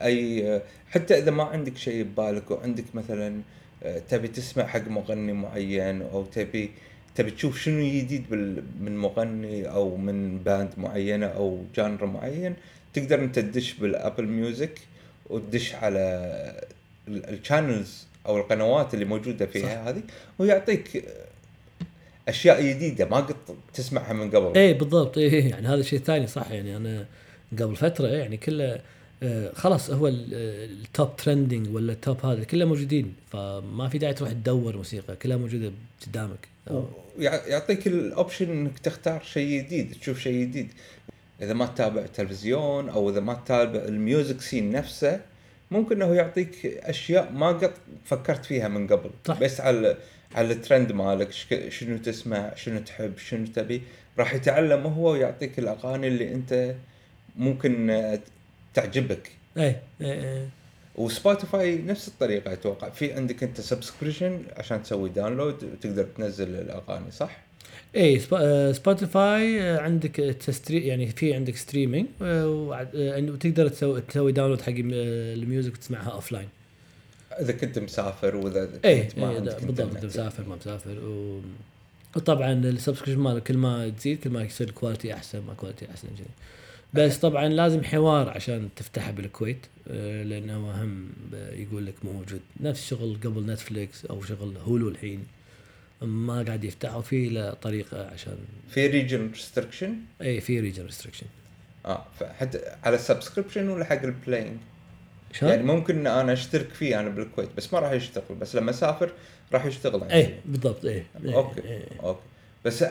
أي 0.02 0.60
حتى 0.90 1.18
إذا 1.18 1.30
ما 1.30 1.42
عندك 1.44 1.76
شيء 1.76 2.02
ببالك 2.04 2.50
وعندك 2.50 2.84
مثلا 2.94 3.40
آه، 3.82 3.98
تبي 3.98 4.28
تسمع 4.28 4.66
حق 4.66 4.88
مغني 4.88 5.32
معين 5.32 6.02
أو 6.02 6.24
تبي 6.24 6.70
تبي 7.16 7.30
تشوف 7.30 7.60
شنو 7.62 7.86
جديد 7.86 8.30
بال- 8.30 8.62
من 8.80 8.98
مغني 8.98 9.68
أو 9.68 9.96
من 9.96 10.38
band 10.38 10.68
معينة 10.76 11.26
أو 11.26 11.62
genre 11.76 12.06
معين 12.06 12.54
تقدر 12.92 13.18
أنت 13.24 13.38
تدش 13.38 13.72
بال 13.72 13.87
Apple 13.87 14.24
Music 14.26 14.78
وتدش 15.30 15.74
على 15.74 16.62
ال 17.08 17.19
channels 17.19 18.06
أو 18.26 18.38
القنوات 18.38 18.94
اللي 18.94 19.04
موجودة 19.04 19.46
فيها 19.46 19.90
هذه 19.90 20.02
ويعطيك 20.38 21.04
أشياء 22.28 22.62
جديده 22.62 23.04
ما 23.04 23.16
قد 23.16 23.36
تسمعها 23.74 24.12
من 24.12 24.30
قبل. 24.30 24.58
إيه 24.58 24.78
بالضبط. 24.78 25.18
إيه 25.18 25.50
يعني 25.50 25.66
هذا 25.68 25.82
شيء 25.82 25.98
ثاني 25.98 26.26
صح. 26.26 26.50
يعني 26.50 26.76
أنا 26.76 27.06
قبل 27.58 27.76
فترة 27.76 28.08
يعني 28.08 28.36
كله 28.36 28.80
خلاص 29.54 29.90
هو 29.90 30.08
ال- 30.08 30.28
آه، 30.34 30.64
ال 30.64 30.77
top 30.77 31.16
trending 31.16 31.74
ولا 31.74 31.92
ال 31.92 32.00
top 32.00 32.26
هذا 32.26 32.44
كله 32.44 32.64
موجودين 32.64 33.14
فما 33.30 33.88
في 33.88 33.98
داعي 33.98 34.14
تروح 34.14 34.32
تدور 34.32 34.76
موسيقى 34.76 35.16
كلها 35.16 35.36
موجودة 35.36 35.72
قدامك. 36.06 36.48
يعطيك 37.18 37.86
ال 37.86 37.95
option 37.95 38.50
إنك 38.50 38.78
تختار 38.78 39.22
شيء 39.22 39.62
جديد 39.62 39.92
تشوف 40.00 40.18
شيء 40.18 40.40
جديد. 40.42 40.68
إذا 41.42 41.52
ما 41.54 41.66
تتابع 41.66 42.06
تلفزيون 42.06 42.88
أو 42.88 43.10
إذا 43.10 43.20
ما 43.20 43.34
تتابع 43.34 43.80
ال 43.84 43.93
music 43.93 44.40
scene 44.40 44.70
نفسه 44.70 45.20
ممكن 45.70 46.02
إنه 46.02 46.14
يعطيك 46.14 46.66
أشياء 46.66 47.32
ما 47.32 47.48
قد 47.48 47.72
فكرت 48.04 48.44
فيها 48.44 48.68
من 48.68 48.86
قبل. 48.86 49.10
صح. 49.26 49.40
بس 49.40 49.60
على 49.60 49.96
على 50.34 50.52
الترند 50.52 50.92
مالك 50.92 51.30
شنو 51.68 51.98
تسمع 51.98 52.54
شنو 52.54 52.80
تحب 52.80 53.18
شنو 53.18 53.46
تبي 53.46 53.82
راح 54.18 54.34
يتعلم 54.34 54.86
هو 54.86 55.10
ويعطيك 55.12 55.58
الأغاني 55.58 56.08
اللي 56.08 56.32
أنت 56.32 56.74
ممكن 57.36 57.90
آه، 57.90 58.20
تعجبك. 58.76 59.30
إيه 59.56 59.80
إيه, 60.00 60.12
إيه. 60.12 60.48
و 60.96 61.06
Spotify 61.06 61.78
نفس 61.78 62.08
الطريقة 62.08 62.52
أتوقع. 62.52 62.90
في 62.90 63.12
عندك 63.12 63.42
أنت 63.42 63.60
subscription 63.60 64.42
عشان 64.56 64.82
تسوي 64.82 65.08
download 65.08 65.64
وتقدر 65.64 66.04
تنزل 66.04 66.54
الأغاني 66.54 67.10
صح؟ 67.10 67.38
إيه 67.94 68.18
سبا- 68.18 68.38
آه، 68.42 68.72
Spotify 68.72 69.60
آه، 69.62 69.78
عندك 69.80 70.16
تستري 70.16 70.86
يعني 70.86 71.06
في 71.08 71.34
عندك 71.34 71.56
streaming 71.56 72.06
آه، 72.22 72.48
وتقدر 73.30 73.68
تسوي 73.68 74.00
تسوي 74.00 74.32
download 74.32 74.60
حق 74.60 74.68
الم- 74.68 74.90
ال 75.42 75.47
music 75.47 75.72
وتسمعها 75.72 76.10
offline 76.10 76.48
إذا 77.40 77.52
كنت 77.52 77.78
مسافر 77.78 78.36
وإذا 78.36 78.66
كنت 78.66 78.86
إيه 78.86 79.08
ما 79.16 79.30
إيه، 79.30 79.36
عندك 79.36 79.64
بالضبط 79.64 80.04
مسافر 80.04 80.42
ما 80.48 80.56
مسافر. 80.56 80.98
و... 81.04 81.40
وطبعا 82.16 82.52
ال 82.52 82.57
subscription 82.57 83.20
مالك 83.22 83.42
كل 83.42 83.56
ما 83.56 83.88
تزيد 83.88 84.20
كل 84.20 84.30
ما 84.30 84.42
يصير 84.42 84.68
ال 84.68 84.74
quality 84.74 85.14
أحسن 85.14 85.38
ما 85.46 85.54
quality 85.54 85.86
أحسن 85.90 86.08
كذي 86.08 86.26
بس 86.94 87.18
طبعا 87.18 87.48
لازم 87.48 87.84
حوار 87.84 88.28
عشان 88.28 88.68
تفتحه 88.76 89.10
بالكويت 89.10 89.66
آه، 89.88 90.22
لأنه 90.22 90.82
هم 90.84 91.08
يقول 91.32 91.86
لك 91.86 91.94
مو 92.04 92.12
موجود. 92.12 92.40
نفس 92.60 92.86
شغل 92.90 93.18
قبل 93.24 93.46
Netflix 93.52 94.06
أو 94.06 94.22
شغل 94.22 94.56
Hulu 94.56 94.88
الحين. 94.88 95.26
ما 96.02 96.42
قاعد 96.42 96.64
يفتحوا 96.64 97.02
فيه 97.02 97.28
له 97.28 97.50
طريقة 97.50 98.06
عشان 98.06 98.38
في 98.70 98.86
ريجن 98.86 99.30
ريستركشن 99.32 99.94
اي 100.22 100.40
في 100.40 100.60
ريجن 100.60 100.84
ريستريكشن 100.84 101.26
آه 101.86 102.04
فحتى 102.20 102.60
على 102.84 102.96
ال 102.96 103.02
subscription 103.02 103.68
ولا 103.68 103.84
حق 103.84 104.02
ال 104.02 104.09
playing 104.09 104.56
شلون؟ 105.32 105.52
يعني 105.52 105.62
ممكن 105.62 106.06
أنا 106.06 106.32
أشترك 106.32 106.68
فيه 106.68 107.00
أنا 107.00 107.08
بالكويت 107.08 107.48
بس 107.56 107.72
ما 107.72 107.78
راح 107.78 107.92
يشتغل. 107.92 108.34
بس 108.40 108.56
لما 108.56 108.70
أسافر 108.70 109.12
راح 109.52 109.64
يشتغل 109.66 110.00
عندي. 110.02 110.14
إيه 110.14 110.40
بالضبط 110.44 110.84
إيه, 110.84 111.06
إيه 111.24 111.34
أوكي 111.34 111.60
إيه. 111.64 111.88
أوكي. 112.02 112.20
بس 112.64 112.84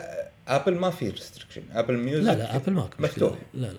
Apple 0.48 0.74
ما 0.74 0.90
في 0.90 1.08
restriction 1.08 1.62
Apple 1.72 1.94
Music 1.96 2.26
لا 2.26 2.34
لا 2.34 2.56
Apple 2.56 2.72
مشكلة. 2.72 2.88
مفتوح. 2.98 3.34
لا 3.54 3.66
لا. 3.66 3.72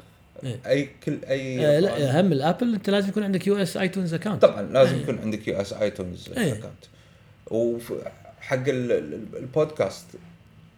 إيه. 0.44 0.60
أي 0.68 0.90
كل 1.06 1.18
أي 1.30 1.66
آه 1.78 1.80
لا 1.80 2.22
هم 2.22 2.32
ال 2.32 2.39
Apple 2.39 2.74
أنت 2.74 2.90
لازم 2.90 3.10
يكون 3.10 3.24
عندك 3.24 3.48
US 3.48 3.78
iTunes 3.78 4.14
account 4.14 4.42
طبعا 4.42 4.62
لازم 4.62 5.00
يكون 5.02 5.20
عندك 5.20 5.48
US 5.48 5.74
iTunes 5.74 6.30
إيه. 6.38 6.52
account 6.54 6.86
وحق 7.48 8.68
ال- 8.68 8.92
ال- 8.92 9.38
البودكاست 9.38 10.06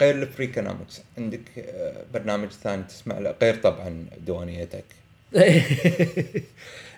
غير 0.01 0.15
ال 0.15 0.45
Freakonomics 0.45 1.01
عندك 1.17 1.41
آه، 1.57 2.03
برنامج 2.13 2.49
ثاني 2.49 2.83
تسمع 2.83 3.19
له 3.19 3.35
غير 3.41 3.55
طبعا 3.55 4.05
ديوانيتك 4.25 4.83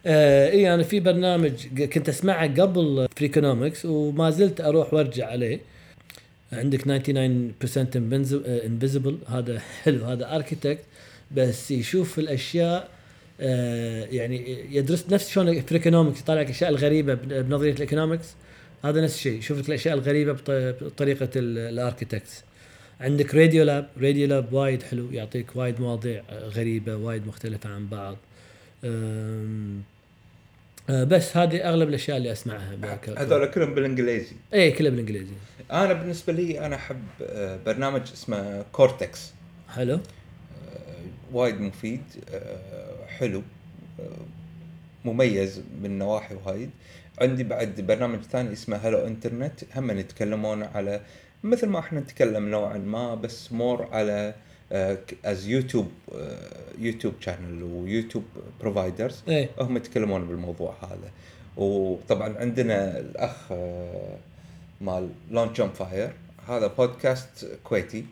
آه، 0.06 0.50
اي 0.50 0.74
أنا 0.74 0.84
في 0.84 1.00
برنامج 1.00 1.68
كنت 1.84 2.10
أسمعه 2.10 2.62
قبل 2.62 3.08
Freakonomics 3.18 3.86
وما 3.86 4.30
زلت 4.30 4.62
أروح 4.62 4.94
وأرجع 4.94 5.28
عليه. 5.28 5.60
عندك 6.54 6.82
99% 6.82 6.86
Invisible 8.66 9.18
هذا 9.28 9.60
حلو. 9.60 10.06
هذا 10.06 10.36
architect 10.36 10.80
بس 11.32 11.72
يشوف 11.72 12.20
الأشياء 12.20 12.90
آه، 13.44 14.06
يعني 14.06 14.66
يدرس 14.76 15.06
نفس 15.10 15.30
شلون 15.30 15.62
Freakonomics 15.62 16.20
يطلع 16.20 16.36
لك 16.36 16.46
الاشياء 16.46 16.70
الغريبة 16.70 17.14
بن- 17.14 17.42
بنظرية 17.42 17.74
ال 17.74 17.79
economics 17.79 18.26
هذا 18.86 19.02
نفس 19.02 19.16
الشيء. 19.16 19.38
يشوف 19.38 19.60
لك 19.60 19.70
الأشياء 19.70 19.94
الغريبة 19.96 20.34
بط- 20.34 20.52
بطريقة 20.84 21.30
ال 21.36 21.46
architects 21.46 22.44
عندك 23.02 23.36
Radiolab 23.36 23.88
Radiolab 24.02 24.54
وايد 24.54 24.84
حلو. 24.84 25.12
يعطيك 25.12 25.56
وايد 25.56 25.82
مواضيع 25.82 26.24
آه، 26.30 26.48
غريبة 26.48 26.96
وايد 26.96 27.28
مختلفة 27.28 27.70
عن 27.70 27.88
بعض. 27.88 28.18
آه، 28.84 29.46
بس 30.90 31.38
هذه 31.38 31.70
أغلب 31.70 31.90
الأشياء 31.90 32.18
اللي 32.18 32.32
أسمعها 32.32 32.78
هذول 33.18 33.46
كلهم 33.46 33.74
بالإنجليزي. 33.74 34.36
اي 34.54 34.72
كلها 34.72 34.90
بالإنجليزي. 34.90 35.34
أنا 35.72 35.94
بالنسبة 35.94 36.34
لي 36.34 36.66
أنا 36.66 36.76
أحب 36.76 37.04
آه، 37.22 37.60
برنامج 37.66 38.02
اسمه 38.14 38.66
Cortex 38.72 39.34
حلو. 39.70 40.00
وايد 41.34 41.62
مفيد 41.62 42.02
آه، 42.34 43.06
حلو 43.08 43.42
آه، 44.00 44.04
مميز 45.06 45.62
من 45.82 46.00
نواحي 46.00 46.36
وايد. 46.46 46.70
عندي 47.22 47.44
بعد 47.44 47.82
برنامج 47.82 48.20
ثاني 48.22 48.54
اسمه 48.54 48.78
Hello 48.78 49.08
Internet 49.08 49.60
هم 49.76 49.92
يتكلمون 50.00 50.64
على 50.64 51.02
مثل 51.44 51.68
ما 51.68 51.80
إحنا 51.80 52.00
نتكلم 52.00 52.50
نوعا 52.50 52.78
ما 52.78 53.16
بس 53.16 53.52
more 53.52 53.88
على 53.92 54.36
as 55.26 55.48
YouTube 55.48 55.92
YouTube 56.80 57.14
channel 57.20 57.64
و 57.64 57.71
YouTube 57.71 58.24
providers 58.62 59.24
إيه. 59.28 59.50
هم 59.60 59.78
يتكلمون 59.78 60.28
بالموضوع 60.28 60.76
هذا. 60.82 61.12
وطبعا 61.58 62.38
عندنا 62.38 63.00
الأخ 63.00 63.52
آه، 63.52 64.18
مال 64.82 65.10
Launch 65.32 65.60
on 65.62 65.70
Fire 65.70 66.12
هذا 66.48 66.68
بودكاست 66.68 67.48
كويتي 67.64 68.06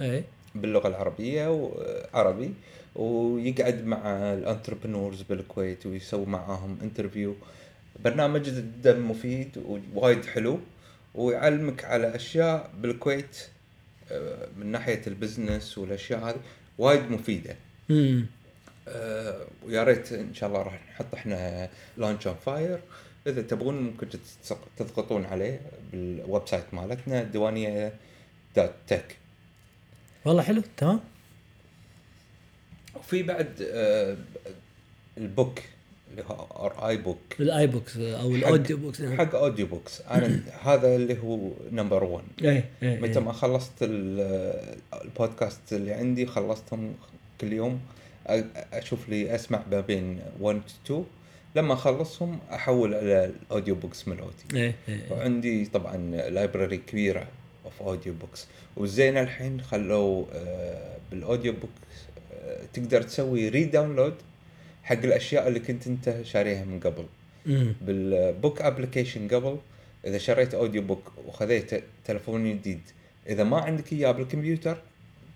إيه. 0.00 0.24
باللغة 0.54 0.88
العربية 0.88 1.48
وعربي 1.50 2.54
ويقعد 2.96 3.84
مع 3.84 3.98
ال 4.34 4.40
entrepreneurs 4.40 5.22
بالكويت 5.22 5.86
ويسوي 5.86 6.26
معاهم 6.26 6.78
interview 6.82 7.34
برنامج 8.04 8.42
جدا 8.42 8.98
مفيد 8.98 9.48
ووايد 9.94 10.24
حلو. 10.24 10.58
ويعلمك 11.14 11.84
على 11.84 12.16
أشياء 12.16 12.70
بالكويت 12.80 13.36
من 14.56 14.66
ناحية 14.66 15.02
ال 15.06 15.14
business 15.14 15.78
والأشياء 15.78 16.20
هذه 16.30 16.40
وايد 16.78 17.10
مفيدة. 17.10 17.56
امم 17.90 18.26
آه، 18.88 19.46
ويا 19.66 19.84
ريت 19.84 20.12
إن 20.12 20.34
شاء 20.34 20.48
الله 20.48 20.62
راح 20.62 20.80
نحط 20.90 21.14
إحنا 21.14 21.68
Launch 21.96 22.26
on 22.26 22.36
Fire 22.46 22.80
إذا 23.26 23.42
تبغون 23.42 23.74
ممكن 23.80 24.08
تضغطون 24.76 25.24
عليه 25.24 25.60
بال 25.92 26.48
website 26.48 26.74
مالتنا 26.74 27.22
ديوانيه 27.22 27.92
dot 28.56 28.72
tech 28.86 29.16
والله 30.24 30.42
حلو 30.42 30.62
تمام. 30.76 31.00
وفي 32.94 33.22
بعد 33.22 33.68
آه، 33.72 34.16
ال 35.18 35.25
book. 35.25 35.58
اللي 36.14 36.24
هو 36.30 36.88
e-book 36.88 37.18
ال 37.40 37.66
e-books 37.66 37.96
أو 37.96 38.34
ال 38.34 38.76
audiobooks 38.76 39.02
حق 39.02 39.34
audiobooks 39.34 40.00
أنا 40.00 40.40
هذا 40.68 40.96
اللي 40.96 41.18
هو 41.24 41.38
number 41.72 42.04
1 42.04 42.24
إيه 42.42 42.64
إيه 42.82 43.00
متى. 43.00 43.20
ما 43.20 43.32
خلصت 43.32 43.72
ال- 43.82 44.76
البودكاست 45.04 45.72
اللي 45.72 45.92
عندي 45.92 46.26
خلصتهم 46.26 46.94
كل 47.40 47.52
يوم 47.52 47.80
أشوف 48.72 49.08
لي 49.08 49.34
أسمع 49.34 49.62
ما 49.70 49.80
بين 49.80 50.20
1 50.40 50.60
to 50.86 50.94
2 50.94 51.04
لما 51.56 51.74
أخلصهم 51.74 52.38
أحول 52.52 52.94
على 52.94 53.24
ال 53.24 53.74
audiobooks 53.74 54.08
مالوتي 54.08 54.44
إيه 54.54 54.74
إيه 54.88 55.00
وعندي 55.10 55.66
طبعا 55.66 55.96
library 56.30 56.76
كبيرة 56.76 57.26
of 57.64 57.82
audiobooks 57.82 58.46
والزين 58.76 59.18
الحين 59.18 59.60
خلوا 59.60 60.24
آه، 60.34 60.96
بال 61.10 61.23
audio 61.23 61.54
آه، 62.32 62.60
تقدر 62.72 63.02
تسوي 63.02 63.48
re-download 63.48 64.14
حق 64.84 64.98
الأشياء 65.04 65.48
اللي 65.48 65.60
كنت 65.60 65.86
أنت 65.86 66.16
شاريها 66.22 66.64
من 66.64 66.80
قبل. 66.80 67.04
امم 67.46 67.74
بال 67.86 68.11
book 68.11 68.62
application 68.62 69.28
قبل 69.28 69.58
إذا 70.06 70.18
شريت 70.18 70.54
audiobook 70.54 71.12
وخذيت 71.26 71.84
تلفون 72.04 72.52
جديد 72.52 72.80
إذا 73.28 73.44
ما 73.44 73.58
عندك 73.58 73.92
إياه 73.92 74.12
بالكمبيوتر 74.12 74.76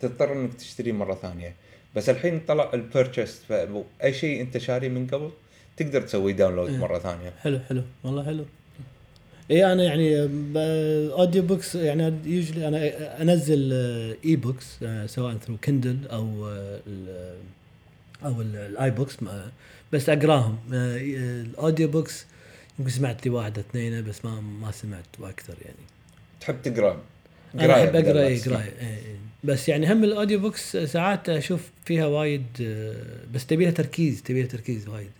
تضطر 0.00 0.32
إنك 0.32 0.54
تشتريه 0.54 0.92
مرة 0.92 1.14
ثانية. 1.14 1.54
بس 1.96 2.08
الحين 2.08 2.40
طلع 2.48 2.70
ال 2.74 2.82
purchase 2.82 3.40
فاي 3.48 4.12
شيء 4.12 4.40
أنت 4.40 4.58
شاريه 4.58 4.88
من 4.88 5.06
قبل 5.06 5.30
تقدر 5.76 6.00
تسوي 6.00 6.32
download 6.32 6.70
إيه. 6.70 6.76
مرة 6.76 6.98
ثانية. 6.98 7.30
حلو 7.42 7.58
حلو. 7.68 7.82
والله 8.04 8.24
حلو. 8.24 8.44
اي 9.50 9.72
أنا 9.72 9.84
يعني 9.84 10.20
audiobooks 11.12 11.74
يعني 11.74 12.14
يوجلي 12.24 12.68
أنا 12.68 13.22
أنزل 13.22 13.72
e-books 14.24 14.82
آه، 14.82 15.06
سواء 15.06 15.36
through 15.36 15.56
Kindle 15.64 15.98
أو 16.06 16.48
آه، 16.48 16.80
أو 18.24 18.40
ال- 18.40 18.56
ال 18.56 18.90
iBooks 18.90 19.16
بس 19.92 20.08
أقراهم. 20.08 20.58
آه، 20.72 20.96
ال 21.42 21.88
audiobooks 21.88 22.26
يمكن 22.78 22.90
سمعت 22.90 23.26
لي 23.26 23.32
واحدة 23.32 23.60
اثنين 23.60 24.04
بس 24.04 24.24
ما 24.24 24.40
ما 24.40 24.70
سمعت 24.72 25.04
وأكثر 25.18 25.54
يعني. 25.64 25.86
تحب 26.40 26.62
تقرأ؟ 26.62 27.00
أنا 27.54 27.74
أحب 27.84 27.96
أقرأ 27.96 28.26
اي 28.26 28.36
تسمع. 28.38 28.56
قرايه 28.56 28.72
إيه،. 28.80 29.16
بس 29.44 29.68
يعني 29.68 29.92
هم 29.92 30.04
ال 30.04 30.40
audiobooks 30.40 30.76
ساعات 30.76 31.28
أشوف 31.28 31.70
فيها 31.84 32.06
وايد 32.06 32.46
آه، 32.60 32.94
بس 33.34 33.46
تبي 33.46 33.64
لها 33.64 33.72
تركيز 33.72 34.22
تبي 34.22 34.40
لها 34.42 34.48
تركيز 34.48 34.88
وايد. 34.88 35.10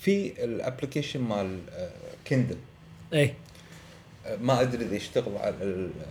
في 0.00 0.44
ال 0.44 0.50
application 0.50 1.20
مال 1.20 1.58
Kindle 2.28 2.56
اي 3.14 3.34
ما 4.40 4.60
أدري 4.60 4.84
إذا 4.84 4.96
يشتغل 4.96 5.36
على 5.36 5.54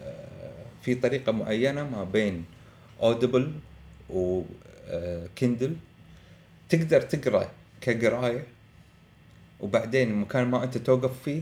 آه، 0.04 0.54
في 0.82 0.96
طريقة 0.96 1.32
معينة 1.32 1.84
ما 1.90 2.04
بين 2.04 2.46
Audible 3.02 3.52
و 4.92 5.04
Kindle 5.04 5.76
تقدر 6.70 7.02
تقرأ 7.02 7.52
كقراية 7.82 8.44
وبعدين 9.60 10.16
مكان 10.16 10.48
ما 10.48 10.64
أنت 10.64 10.78
توقف 10.78 11.24
فيه 11.26 11.42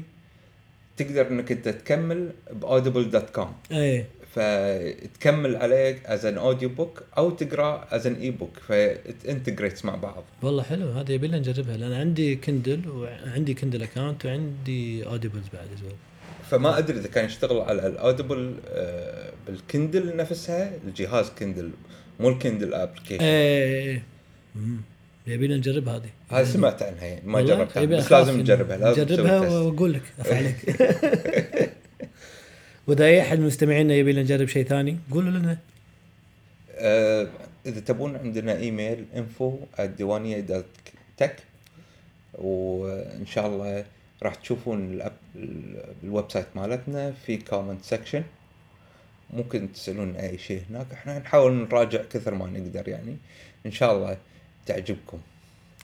تقدر 0.97 1.27
إنك 1.27 1.51
أنت 1.51 1.69
تكمل 1.69 2.31
ب 2.51 2.58
Audible 2.59 3.09
dot 3.09 3.29
com 3.29 3.53
اي 3.71 4.05
فتكمل 4.35 5.55
عليه 5.55 6.01
as 6.05 6.25
an 6.25 6.37
audiobook 6.37 7.03
أو 7.17 7.29
تقرأ 7.29 7.87
as 7.91 8.07
an 8.07 8.13
e-book 8.13 8.31
ف 8.31 8.57
integrates 8.67 9.85
مع 9.85 9.95
بعض. 9.95 10.23
والله 10.41 10.63
حلو 10.63 10.91
هذا 10.91 11.13
يبي 11.13 11.27
لنا 11.27 11.39
نجربها 11.39 11.77
لأن 11.77 11.93
عندي 11.93 12.35
Kindle 12.35 12.89
وعندي 12.89 13.53
Kindle 13.53 13.83
account 13.83 14.25
وعندي 14.25 15.05
Audibles 15.05 15.45
بعد 15.53 15.67
well. 15.67 15.95
فما 16.51 16.77
أدري 16.77 16.99
إذا 16.99 17.07
كان 17.07 17.25
يشتغل 17.25 17.57
على 17.57 17.87
ال 17.87 17.96
Audible 17.96 18.55
آه، 18.67 19.31
بال 19.47 19.64
Kindle 19.64 20.15
نفسها 20.15 20.71
الجهاز 20.87 21.29
Kindle 21.29 21.71
مو 22.19 22.29
ال 22.29 22.36
Kindle 22.36 22.73
application 22.73 23.23
إيه 23.23 24.03
أمم. 24.55 24.81
يبي 25.27 25.47
لنا 25.47 25.57
نجرب 25.57 25.89
هذه 25.89 26.09
هذا 26.29 26.45
سمعت 26.45 26.83
عنها 26.83 27.05
يعني 27.05 27.21
ما؟ 27.25 27.41
جربتها 27.41 27.83
يبي 27.83 27.95
بس 27.95 28.11
لازم 28.11 28.39
نجربها 28.39 28.77
لازم 28.77 29.01
نجربها. 29.01 29.39
وأقول 29.39 29.93
لك 29.93 30.01
افعلك 30.19 30.55
وإذا 32.87 33.05
أي 33.05 33.21
أحد 33.21 33.39
من 33.39 33.45
مستمعينا 33.45 33.93
يبي 33.93 34.11
لنا 34.11 34.21
نجرب 34.21 34.47
شيء 34.47 34.65
ثاني 34.65 34.97
قولوا 35.11 35.31
لنا 35.31 35.57
آه، 36.71 37.27
إذا 37.65 37.79
تبون 37.79 38.15
عندنا 38.15 38.57
email 38.57 39.05
info 39.15 39.57
الديوانيه 39.79 40.39
dot 40.39 40.65
tech 41.17 41.35
وإن 42.33 43.25
شاء 43.25 43.47
الله 43.47 43.85
راح 44.23 44.35
تشوفون 44.35 45.01
ال 46.03 46.31
website 46.31 46.45
مالتنا 46.55 47.13
في 47.25 47.37
comment 47.37 47.83
section 47.83 48.23
ممكن 49.35 49.71
تسألون 49.73 50.15
أي 50.15 50.37
شيء 50.37 50.61
هناك. 50.69 50.87
إحنا 50.93 51.19
نحاول 51.19 51.53
نراجع 51.53 52.01
كثر 52.11 52.33
ما 52.33 52.45
نقدر 52.45 52.87
يعني. 52.87 53.17
إن 53.65 53.71
شاء 53.71 53.95
الله 53.95 54.17
تعجبكم. 54.65 55.19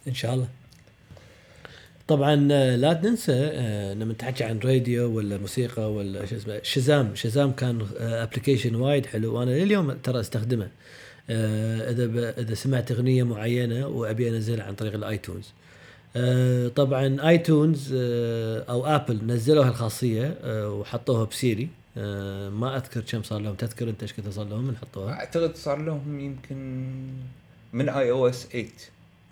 إن 0.07 0.13
شاء 0.13 0.33
الله. 0.33 0.47
طبعا 2.07 2.47
آه، 2.51 2.75
لا 2.75 2.93
تنسى 2.93 3.51
آه، 3.53 3.93
لما 3.93 4.13
تحكي 4.13 4.43
عن 4.43 4.59
راديو 4.59 5.17
ولا 5.17 5.37
موسيقى 5.37 5.93
ولا 5.93 6.25
شو 6.25 6.35
اسمه 6.35 6.59
Shazam. 6.63 7.15
Shazam 7.15 7.51
كان 7.51 7.87
application 7.99 8.75
وايد 8.75 9.05
حلو. 9.05 9.35
وأنا 9.35 9.51
لليوم 9.51 9.91
ترى 9.91 10.19
أستخدمه. 10.19 10.69
آه، 11.29 11.91
إذا 11.91 12.29
إذا 12.39 12.53
سمعت 12.53 12.91
أغنية 12.91 13.23
معينة 13.23 13.87
وأبي 13.87 14.29
انزلها 14.29 14.65
عن 14.65 14.75
طريق 14.75 14.93
ال 14.93 15.01
iTunes. 15.01 15.53
آه، 16.15 16.67
طبعا 16.67 17.29
iTunes 17.29 17.93
آه، 17.97 18.63
أو 18.69 18.85
Apple 18.85 19.25
نزلوا 19.25 19.65
هالخاصيه 19.65 20.37
آه، 20.43 20.73
وحطوها 20.73 21.25
ب 21.25 21.32
Siri. 21.32 21.63
آه، 21.63 21.80
ما 21.95 22.77
أذكر 22.77 23.01
كم 23.01 23.23
صار 23.23 23.39
لهم. 23.39 23.55
تذكر 23.55 23.89
أنت 23.89 24.01
إيش 24.01 24.13
كثر 24.13 24.31
صار 24.31 24.45
لهم 24.45 24.67
من 24.67 24.77
حطوها؟ 24.77 25.13
أعتقد 25.13 25.55
صار 25.55 25.81
لهم 25.81 26.19
يمكن 26.19 26.57
من 27.73 27.89
اي 27.89 28.11
أو 28.11 28.27
اس 28.27 28.47
8 28.47 28.67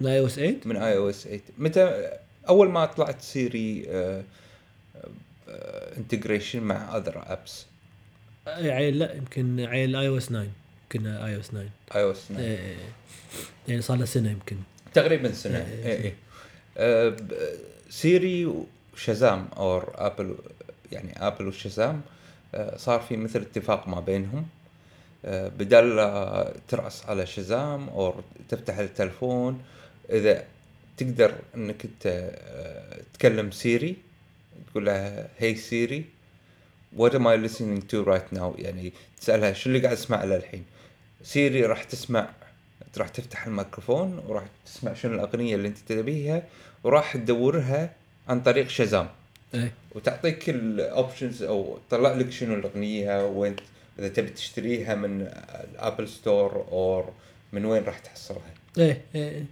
من 0.01 0.07
اي 0.07 0.19
أو 0.19 0.25
اس 0.25 0.35
8 0.35 0.57
من 0.65 0.77
اي 0.77 0.97
أو 0.97 1.09
اس 1.09 1.23
8 1.23 1.41
متى 1.57 2.09
أول 2.49 2.69
ما 2.69 2.85
طلعت 2.85 3.21
Siri 3.21 3.85
integration 5.97 6.61
مع 6.63 6.97
other 6.97 7.23
apps 7.27 7.65
يعني 8.47 8.91
لا 8.91 9.13
يمكن 9.15 9.59
عيل 9.59 9.95
iOS 9.95 10.25
9 10.25 10.47
يمكن 10.83 11.07
اي 11.07 11.35
أو 11.35 11.39
اس 11.39 11.47
9 11.47 11.61
اي 11.95 12.03
أو 12.03 12.11
اس 12.11 12.27
9 12.27 12.39
إيه، 12.39 12.57
إيه. 12.57 12.75
يعني 13.67 13.81
صار 13.81 13.97
له 13.97 14.05
سنة 14.05 14.31
يمكن. 14.31 14.57
تقريبا 14.93 15.31
سنة. 15.31 15.57
اي 15.57 16.05
اي 16.05 16.13
آه، 16.77 17.17
Siri 17.89 18.53
و 18.93 19.01
Shazam 19.01 19.47
أو 19.57 19.77
Apple 19.77 20.35
يعني 20.91 21.27
Apple 21.27 21.47
و 21.47 21.54
Shazam 21.54 21.95
آه، 21.95 22.18
صار 22.75 22.99
في 22.99 23.17
مثل 23.17 23.41
اتفاق 23.41 23.87
ما 23.87 23.99
بينهم. 23.99 24.45
آه، 25.25 25.47
بدل 25.47 25.95
ترأس 26.67 27.05
على 27.05 27.25
Shazam 27.25 27.89
أو 27.89 28.15
تفتح 28.49 28.77
التلفون 28.77 29.61
إذا 30.09 30.45
تقدر 30.97 31.35
إنك 31.55 31.85
انت 31.85 32.05
آه، 32.05 33.01
تكلم 33.13 33.51
Siri 33.51 33.95
تقول 34.71 34.85
لها 34.85 35.27
hey 35.37 35.55
Siri 35.55 36.05
what 36.97 37.11
am 37.11 37.27
I 37.27 37.35
listening 37.47 37.81
to 37.91 38.03
right 38.05 38.37
now? 38.37 38.59
يعني 38.59 38.93
تسألها 39.21 39.53
شو 39.53 39.69
اللي 39.69 39.79
قاعد 39.79 39.97
اسمع 39.97 40.23
له 40.23 40.35
الحين؟ 40.35 40.65
Siri 41.23 41.65
راح 41.65 41.83
تسمع 41.83 42.29
راح 42.97 43.07
تفتح 43.07 43.45
الميكروفون 43.45 44.23
وراح 44.27 44.43
تسمع 44.65 44.93
شنو 44.93 45.13
الأغنية 45.13 45.55
اللي 45.55 45.67
أنت 45.67 45.77
تبيها 45.77 46.43
وراح 46.83 47.17
تدورها 47.17 47.93
عن 48.27 48.41
طريق 48.41 48.67
Shazam 48.67 49.07
إيه. 49.53 49.71
وتعطيك 49.95 50.49
ال 50.49 50.61
options 50.61 51.43
أو 51.43 51.77
تطلع 51.89 52.13
لك 52.13 52.31
شنو 52.31 52.55
الأغنية 52.55 53.27
وين 53.27 53.55
إذا 53.99 54.07
تبي 54.07 54.29
تشتريها 54.29 54.95
من 54.95 55.21
ال 55.73 55.79
Apple 55.79 56.07
Store 56.07 56.65
أو 56.71 57.05
من 57.53 57.65
وين 57.65 57.83
راح 57.83 57.99
تحصلها. 57.99 58.53
إيه 58.77 59.01
إيه 59.15 59.45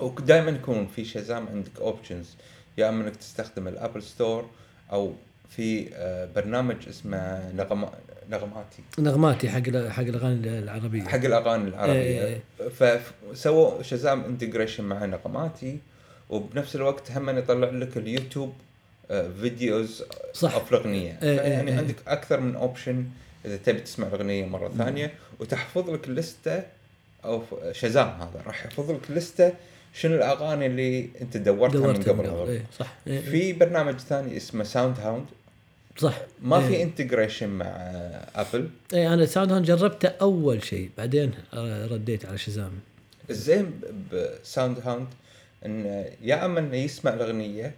ودائما 0.00 0.50
يكون 0.50 0.86
في 0.86 1.04
Shazam 1.04 1.46
عندك 1.48 1.80
options 1.80 2.34
يا 2.78 2.88
إما 2.88 3.04
إنك 3.04 3.16
تستخدم 3.16 3.68
ال 3.68 3.74
Apple 3.74 4.02
Store 4.02 4.50
أو 4.92 5.12
في 5.50 5.88
آه، 5.94 6.28
برنامج 6.36 6.88
اسمه 6.88 7.52
نغم 7.52 7.88
نغماتي. 8.30 8.82
نغماتي 8.98 9.48
حق 9.48 9.88
حق 9.88 10.02
الأغاني 10.02 10.58
العربية. 10.58 11.02
حق 11.02 11.24
الأغاني 11.24 11.68
العربية. 11.68 12.24
إيه. 12.24 12.40
فسووا 12.68 13.82
Shazam 13.82 14.24
integration 14.24 14.84
مع 14.84 15.04
نغماتي 15.04 15.78
وبنفس 16.30 16.76
الوقت 16.76 17.10
هم 17.10 17.38
يطلع 17.38 17.70
لك 17.70 17.96
اليوتيوب 17.96 18.52
videos 19.08 20.04
صح. 20.32 20.54
of 20.54 20.72
الاغنيه 20.72 21.18
إيه، 21.22 21.40
يعني 21.40 21.70
إيه، 21.70 21.78
عندك 21.78 21.96
أكثر 22.06 22.40
من 22.40 22.56
option 22.56 23.04
إذا 23.44 23.56
تبي 23.56 23.80
تسمع 23.80 24.06
الاغنيه 24.06 24.46
مرة 24.46 24.68
ثانية 24.78 25.12
وتحفظ 25.40 25.90
لك 25.90 26.08
لستة 26.08 26.62
أو 27.24 27.42
Shazam 27.72 28.08
هذا 28.08 28.42
راح 28.46 28.66
يحفظ 28.66 28.90
لك 28.90 29.10
لستة 29.10 29.52
شنو 29.94 30.14
الأغاني 30.14 30.66
اللي 30.66 31.08
أنت 31.20 31.36
دورتها, 31.36 31.78
من 31.78 31.82
دورتها 31.82 32.12
قبل, 32.12 32.22
من 32.22 32.30
قبل. 32.30 32.50
إيه 32.50 32.64
صح. 32.78 32.94
إيه 33.06 33.12
إيه. 33.12 33.20
في 33.20 33.52
برنامج 33.52 33.98
ثاني 33.98 34.36
اسمه 34.36 34.64
SoundHound 34.64 35.26
صح. 35.98 36.18
ما 36.42 36.58
إيه. 36.58 36.66
في 36.66 36.82
integration 36.82 37.48
مع 37.48 37.66
آه، 37.66 38.26
Apple 38.34 38.68
إيه 38.92 39.14
أنا 39.14 39.26
SoundHound 39.26 39.66
جربته 39.66 40.08
أول 40.08 40.64
شيء 40.64 40.90
بعدين 40.98 41.32
آه، 41.54 41.86
رديت 41.86 42.26
على 42.26 42.38
Shazam 42.38 42.72
الزين 43.30 43.80
ب 44.12 44.78
SoundHound 44.84 45.08
انه 45.66 46.04
يا 46.22 46.44
أما 46.44 46.60
إنه 46.60 46.76
يسمع 46.76 47.14
الأغنية 47.14 47.74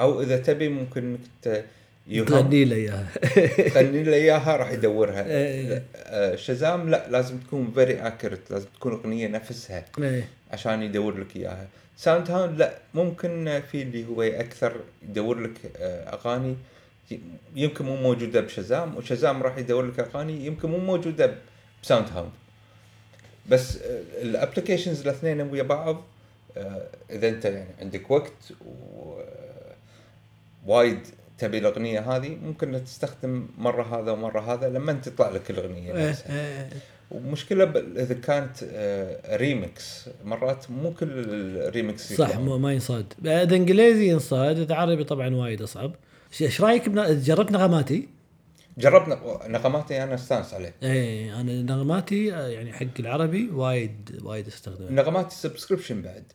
أو 0.00 0.22
إذا 0.22 0.36
تبي 0.36 0.68
ممكن 0.68 1.16
إنك 1.46 1.64
تغني 2.26 2.64
لي 2.64 2.74
إياها. 2.74 3.08
تغني 3.74 4.02
له 4.02 4.14
إياها 4.14 4.56
راح 4.56 4.70
يدورها. 4.70 5.26
إيه. 5.26 5.82
آه، 5.96 6.36
Shazam 6.36 6.90
لا 6.90 7.10
لازم 7.10 7.38
تكون 7.38 7.72
very 7.74 8.06
accurate 8.06 8.50
لازم 8.50 8.66
تكون 8.76 8.92
الاغنيه 8.92 9.28
نفسها 9.28 9.84
إيه. 9.98 10.28
عشان 10.50 10.82
يدور 10.82 11.18
لك 11.20 11.36
إياها. 11.36 11.66
SoundHound 11.96 12.58
لا 12.58 12.78
ممكن 12.94 13.60
في 13.72 13.82
اللي 13.82 14.06
هو 14.06 14.22
أكثر 14.22 14.72
يدور 15.08 15.40
لك 15.40 15.58
آه، 15.76 16.14
أغاني. 16.14 16.56
يمكن 17.56 17.84
مو 17.84 17.96
موجودة 17.96 18.40
ب 18.40 18.48
Shazam 18.48 18.96
و 18.96 19.03
Shazam 19.03 19.42
راح 19.42 19.58
يدور 19.58 19.86
لك 19.86 20.00
أغاني 20.00 20.46
يمكن 20.46 20.70
مو 20.70 20.78
موجودة 20.78 21.34
ب 21.82 22.08
SoundHound 22.08 22.30
بس 23.48 23.78
ال 24.22 24.28
applications 24.28 25.00
الاثنين 25.00 25.40
ويا 25.40 25.62
بعض 25.62 26.02
آه، 26.56 26.86
إذا 27.10 27.28
أنت 27.28 27.44
يعني 27.44 27.70
عندك 27.80 28.10
وقت 28.10 28.52
و 28.66 29.12
آه، 29.20 29.49
وايد 30.66 31.00
تبي 31.38 31.58
الأغنية 31.58 32.16
هذه 32.16 32.36
ممكن 32.36 32.84
تستخدم 32.84 33.46
مرة 33.58 34.00
هذا 34.00 34.12
ومرة 34.12 34.54
هذا 34.54 34.68
لما 34.68 34.92
تطلع 34.92 35.28
لك 35.28 35.50
الأغنية 35.50 35.94
إيه 35.94 36.08
نفسها. 36.08 36.60
إيه 36.60 36.68
ومشكلة 37.10 37.64
إذا 37.96 38.14
كانت 38.14 38.56
آه، 38.72 39.36
ريمكس 39.36 40.08
مرات 40.24 40.70
مو 40.70 40.94
كل 40.94 41.08
الريمكس 41.10 42.12
صح 42.12 42.38
ما 42.38 42.72
ينصاد. 42.72 43.12
إذا 43.24 43.56
إنجليزي 43.56 44.10
ينصاد 44.10 44.58
إذا 44.58 44.74
عربي 44.74 45.04
طبعا 45.04 45.34
وايد 45.34 45.62
أصعب. 45.62 45.94
إيش 46.40 46.60
رأيك. 46.60 46.88
جربت 46.88 47.52
نغماتي؟ 47.52 48.08
جربنا 48.78 49.20
نغماتي 49.46 50.02
أنا 50.02 50.14
استانس 50.14 50.54
عليه. 50.54 50.74
إيه 50.82 51.40
أنا 51.40 51.62
نغماتي 51.62 52.34
آه، 52.34 52.48
يعني 52.48 52.72
حق 52.72 52.86
العربي 53.00 53.50
وايد 53.50 54.20
وايد 54.22 54.46
استخدمه 54.46 54.90
نغمات 54.90 55.26
ال 55.26 55.32
subscription 55.32 56.02
بعد. 56.02 56.32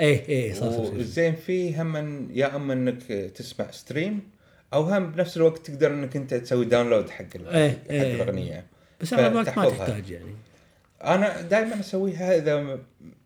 إيه 0.00 0.28
إيه 0.28 0.52
صار- 0.52 0.70
صار. 0.70 0.80
والزين 0.80 1.34
فيه 1.34 1.82
هم 1.82 2.28
يا 2.32 2.56
أما 2.56 2.72
إنك 2.72 3.02
تسمع 3.12 3.70
stream 3.70 4.30
أو 4.74 4.82
هم 4.82 5.12
بنفس 5.12 5.36
الوقت 5.36 5.66
تقدر 5.70 5.90
إنك 5.94 6.16
أنت 6.16 6.34
تسوي 6.34 6.64
download 6.64 7.10
حق 7.10 7.24
إيه، 7.36 7.70
حق 7.70 7.90
إيه. 7.90 8.14
الأغنية 8.14 8.66
بس 9.00 9.12
اغلب 9.12 9.32
الوقت 9.32 9.58
ما. 9.58 9.70
تحتاج 9.70 10.10
يعني 10.10 10.34
أنا 11.04 11.40
دائما 11.40 11.80
اسويها 11.80 12.36
اذا 12.36 12.78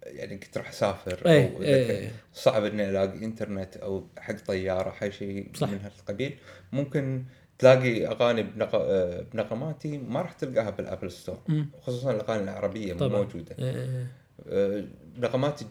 يعني 0.07 0.37
كنت 0.38 0.59
راح 0.59 0.68
أسافر 0.68 1.26
إيه، 1.26 1.57
أو 1.57 1.62
إذا 1.62 1.66
إيه. 1.76 1.87
كان 2.00 2.11
صعب 2.35 2.64
إني 2.64 2.88
ألاقي 2.90 3.24
إنترنت 3.24 3.76
أو 3.76 4.04
حق 4.18 4.35
طيارة 4.46 4.90
حق 4.90 5.09
شيء 5.09 5.48
صح. 5.54 5.68
من 5.68 5.81
هالقبيل 5.81 6.37
ممكن 6.72 7.22
تلاقي 7.59 8.07
أغاني. 8.07 8.46
آه، 8.74 9.24
بنغماتي 9.35 9.98
ما 9.98 10.22
راح 10.22 10.33
تلقاها 10.33 10.70
بال 10.71 10.87
App 10.87 11.11
Store. 11.11 11.38
خصوصا 11.83 12.11
الأغاني 12.11 12.42
العربية 12.42 12.94
طبعا 12.94 13.18
موجودة 13.22 13.57
إيه، 13.59 14.07
إيه. 14.48 14.85
نغماتي 15.18 15.64
ج- 15.64 15.68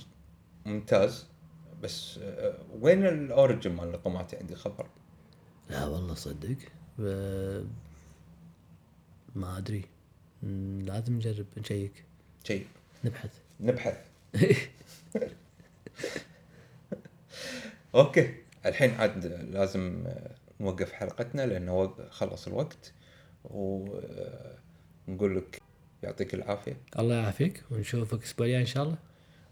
ممتاز 0.67 1.25
بس 1.83 2.17
آه، 2.23 2.57
وين 2.81 3.05
ال 3.07 3.16
origin 3.16 3.71
مال 3.71 3.91
نغماتي 3.91 4.37
عندي 4.37 4.55
خبر؟ 4.55 4.87
لا 5.69 5.85
والله 5.85 6.13
صدق 6.13 6.57
ما 9.35 9.57
أدري. 9.57 9.85
لازم 10.83 11.13
نجرب 11.15 11.45
نشيك. 11.57 12.03
شيء. 12.43 12.67
نبحث. 13.03 13.39
نبحث. 13.59 13.97
Okay. 17.95 18.33
الحين 18.65 18.91
عاد 18.93 19.25
لازم 19.25 20.03
آه، 20.07 20.35
نوقف 20.59 20.91
حلقتنا 20.91 21.45
لأنه 21.45 21.95
خلص 22.09 22.47
الوقت. 22.47 22.93
ونقول 23.45 25.37
لك 25.37 25.61
يعطيك 26.03 26.33
العافية. 26.33 26.77
الله 26.99 27.15
يعافيك 27.15 27.63
ونشوفك 27.71 28.19
الأسبوع 28.19 28.47
الجاي 28.47 28.61
إن 28.61 28.65
شاء 28.65 28.83
الله. 28.83 28.97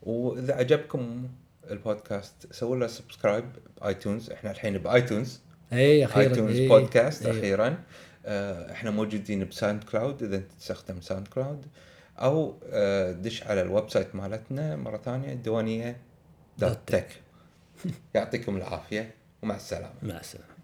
وإذا 0.05 0.53
عجبكم 0.53 1.27
البودكاست 1.71 2.53
سووا 2.53 2.75
له 2.75 2.87
subscribe 2.87 3.45
ب 3.81 3.88
iTunes 3.88 4.29
إحنا 4.29 4.51
الحين 4.51 4.77
ب 4.77 4.85
iTunes. 4.85 5.39
اي 5.73 6.05
أخيرا. 6.05 6.29
iTunes 6.29 6.55
إيه. 6.55 6.69
بودكاست 6.69 7.25
إيه. 7.25 7.31
أخيرا. 7.39 7.77
آه، 8.25 8.71
إحنا 8.71 8.91
موجودين 8.91 9.45
ب 9.45 9.83
SoundCloud 9.83 10.23
إذا 10.23 10.35
انت 10.35 10.51
تستخدم 10.59 11.01
SoundCloud 11.01 11.65
أو 12.17 12.55
آه، 12.69 13.11
دش 13.11 13.43
على 13.43 13.61
ال 13.61 13.89
website 13.89 14.15
مالتنا 14.15 14.75
مرة 14.75 14.97
ثانية 14.97 15.33
الديوانيه 15.33 15.97
دوت 16.57 16.77
تك. 16.87 17.07
يعطيكم 18.15 18.57
العافية 18.57 19.11
ومع 19.43 19.55
السلامة. 19.55 19.93
مع 20.03 20.19
السلامة. 20.19 20.54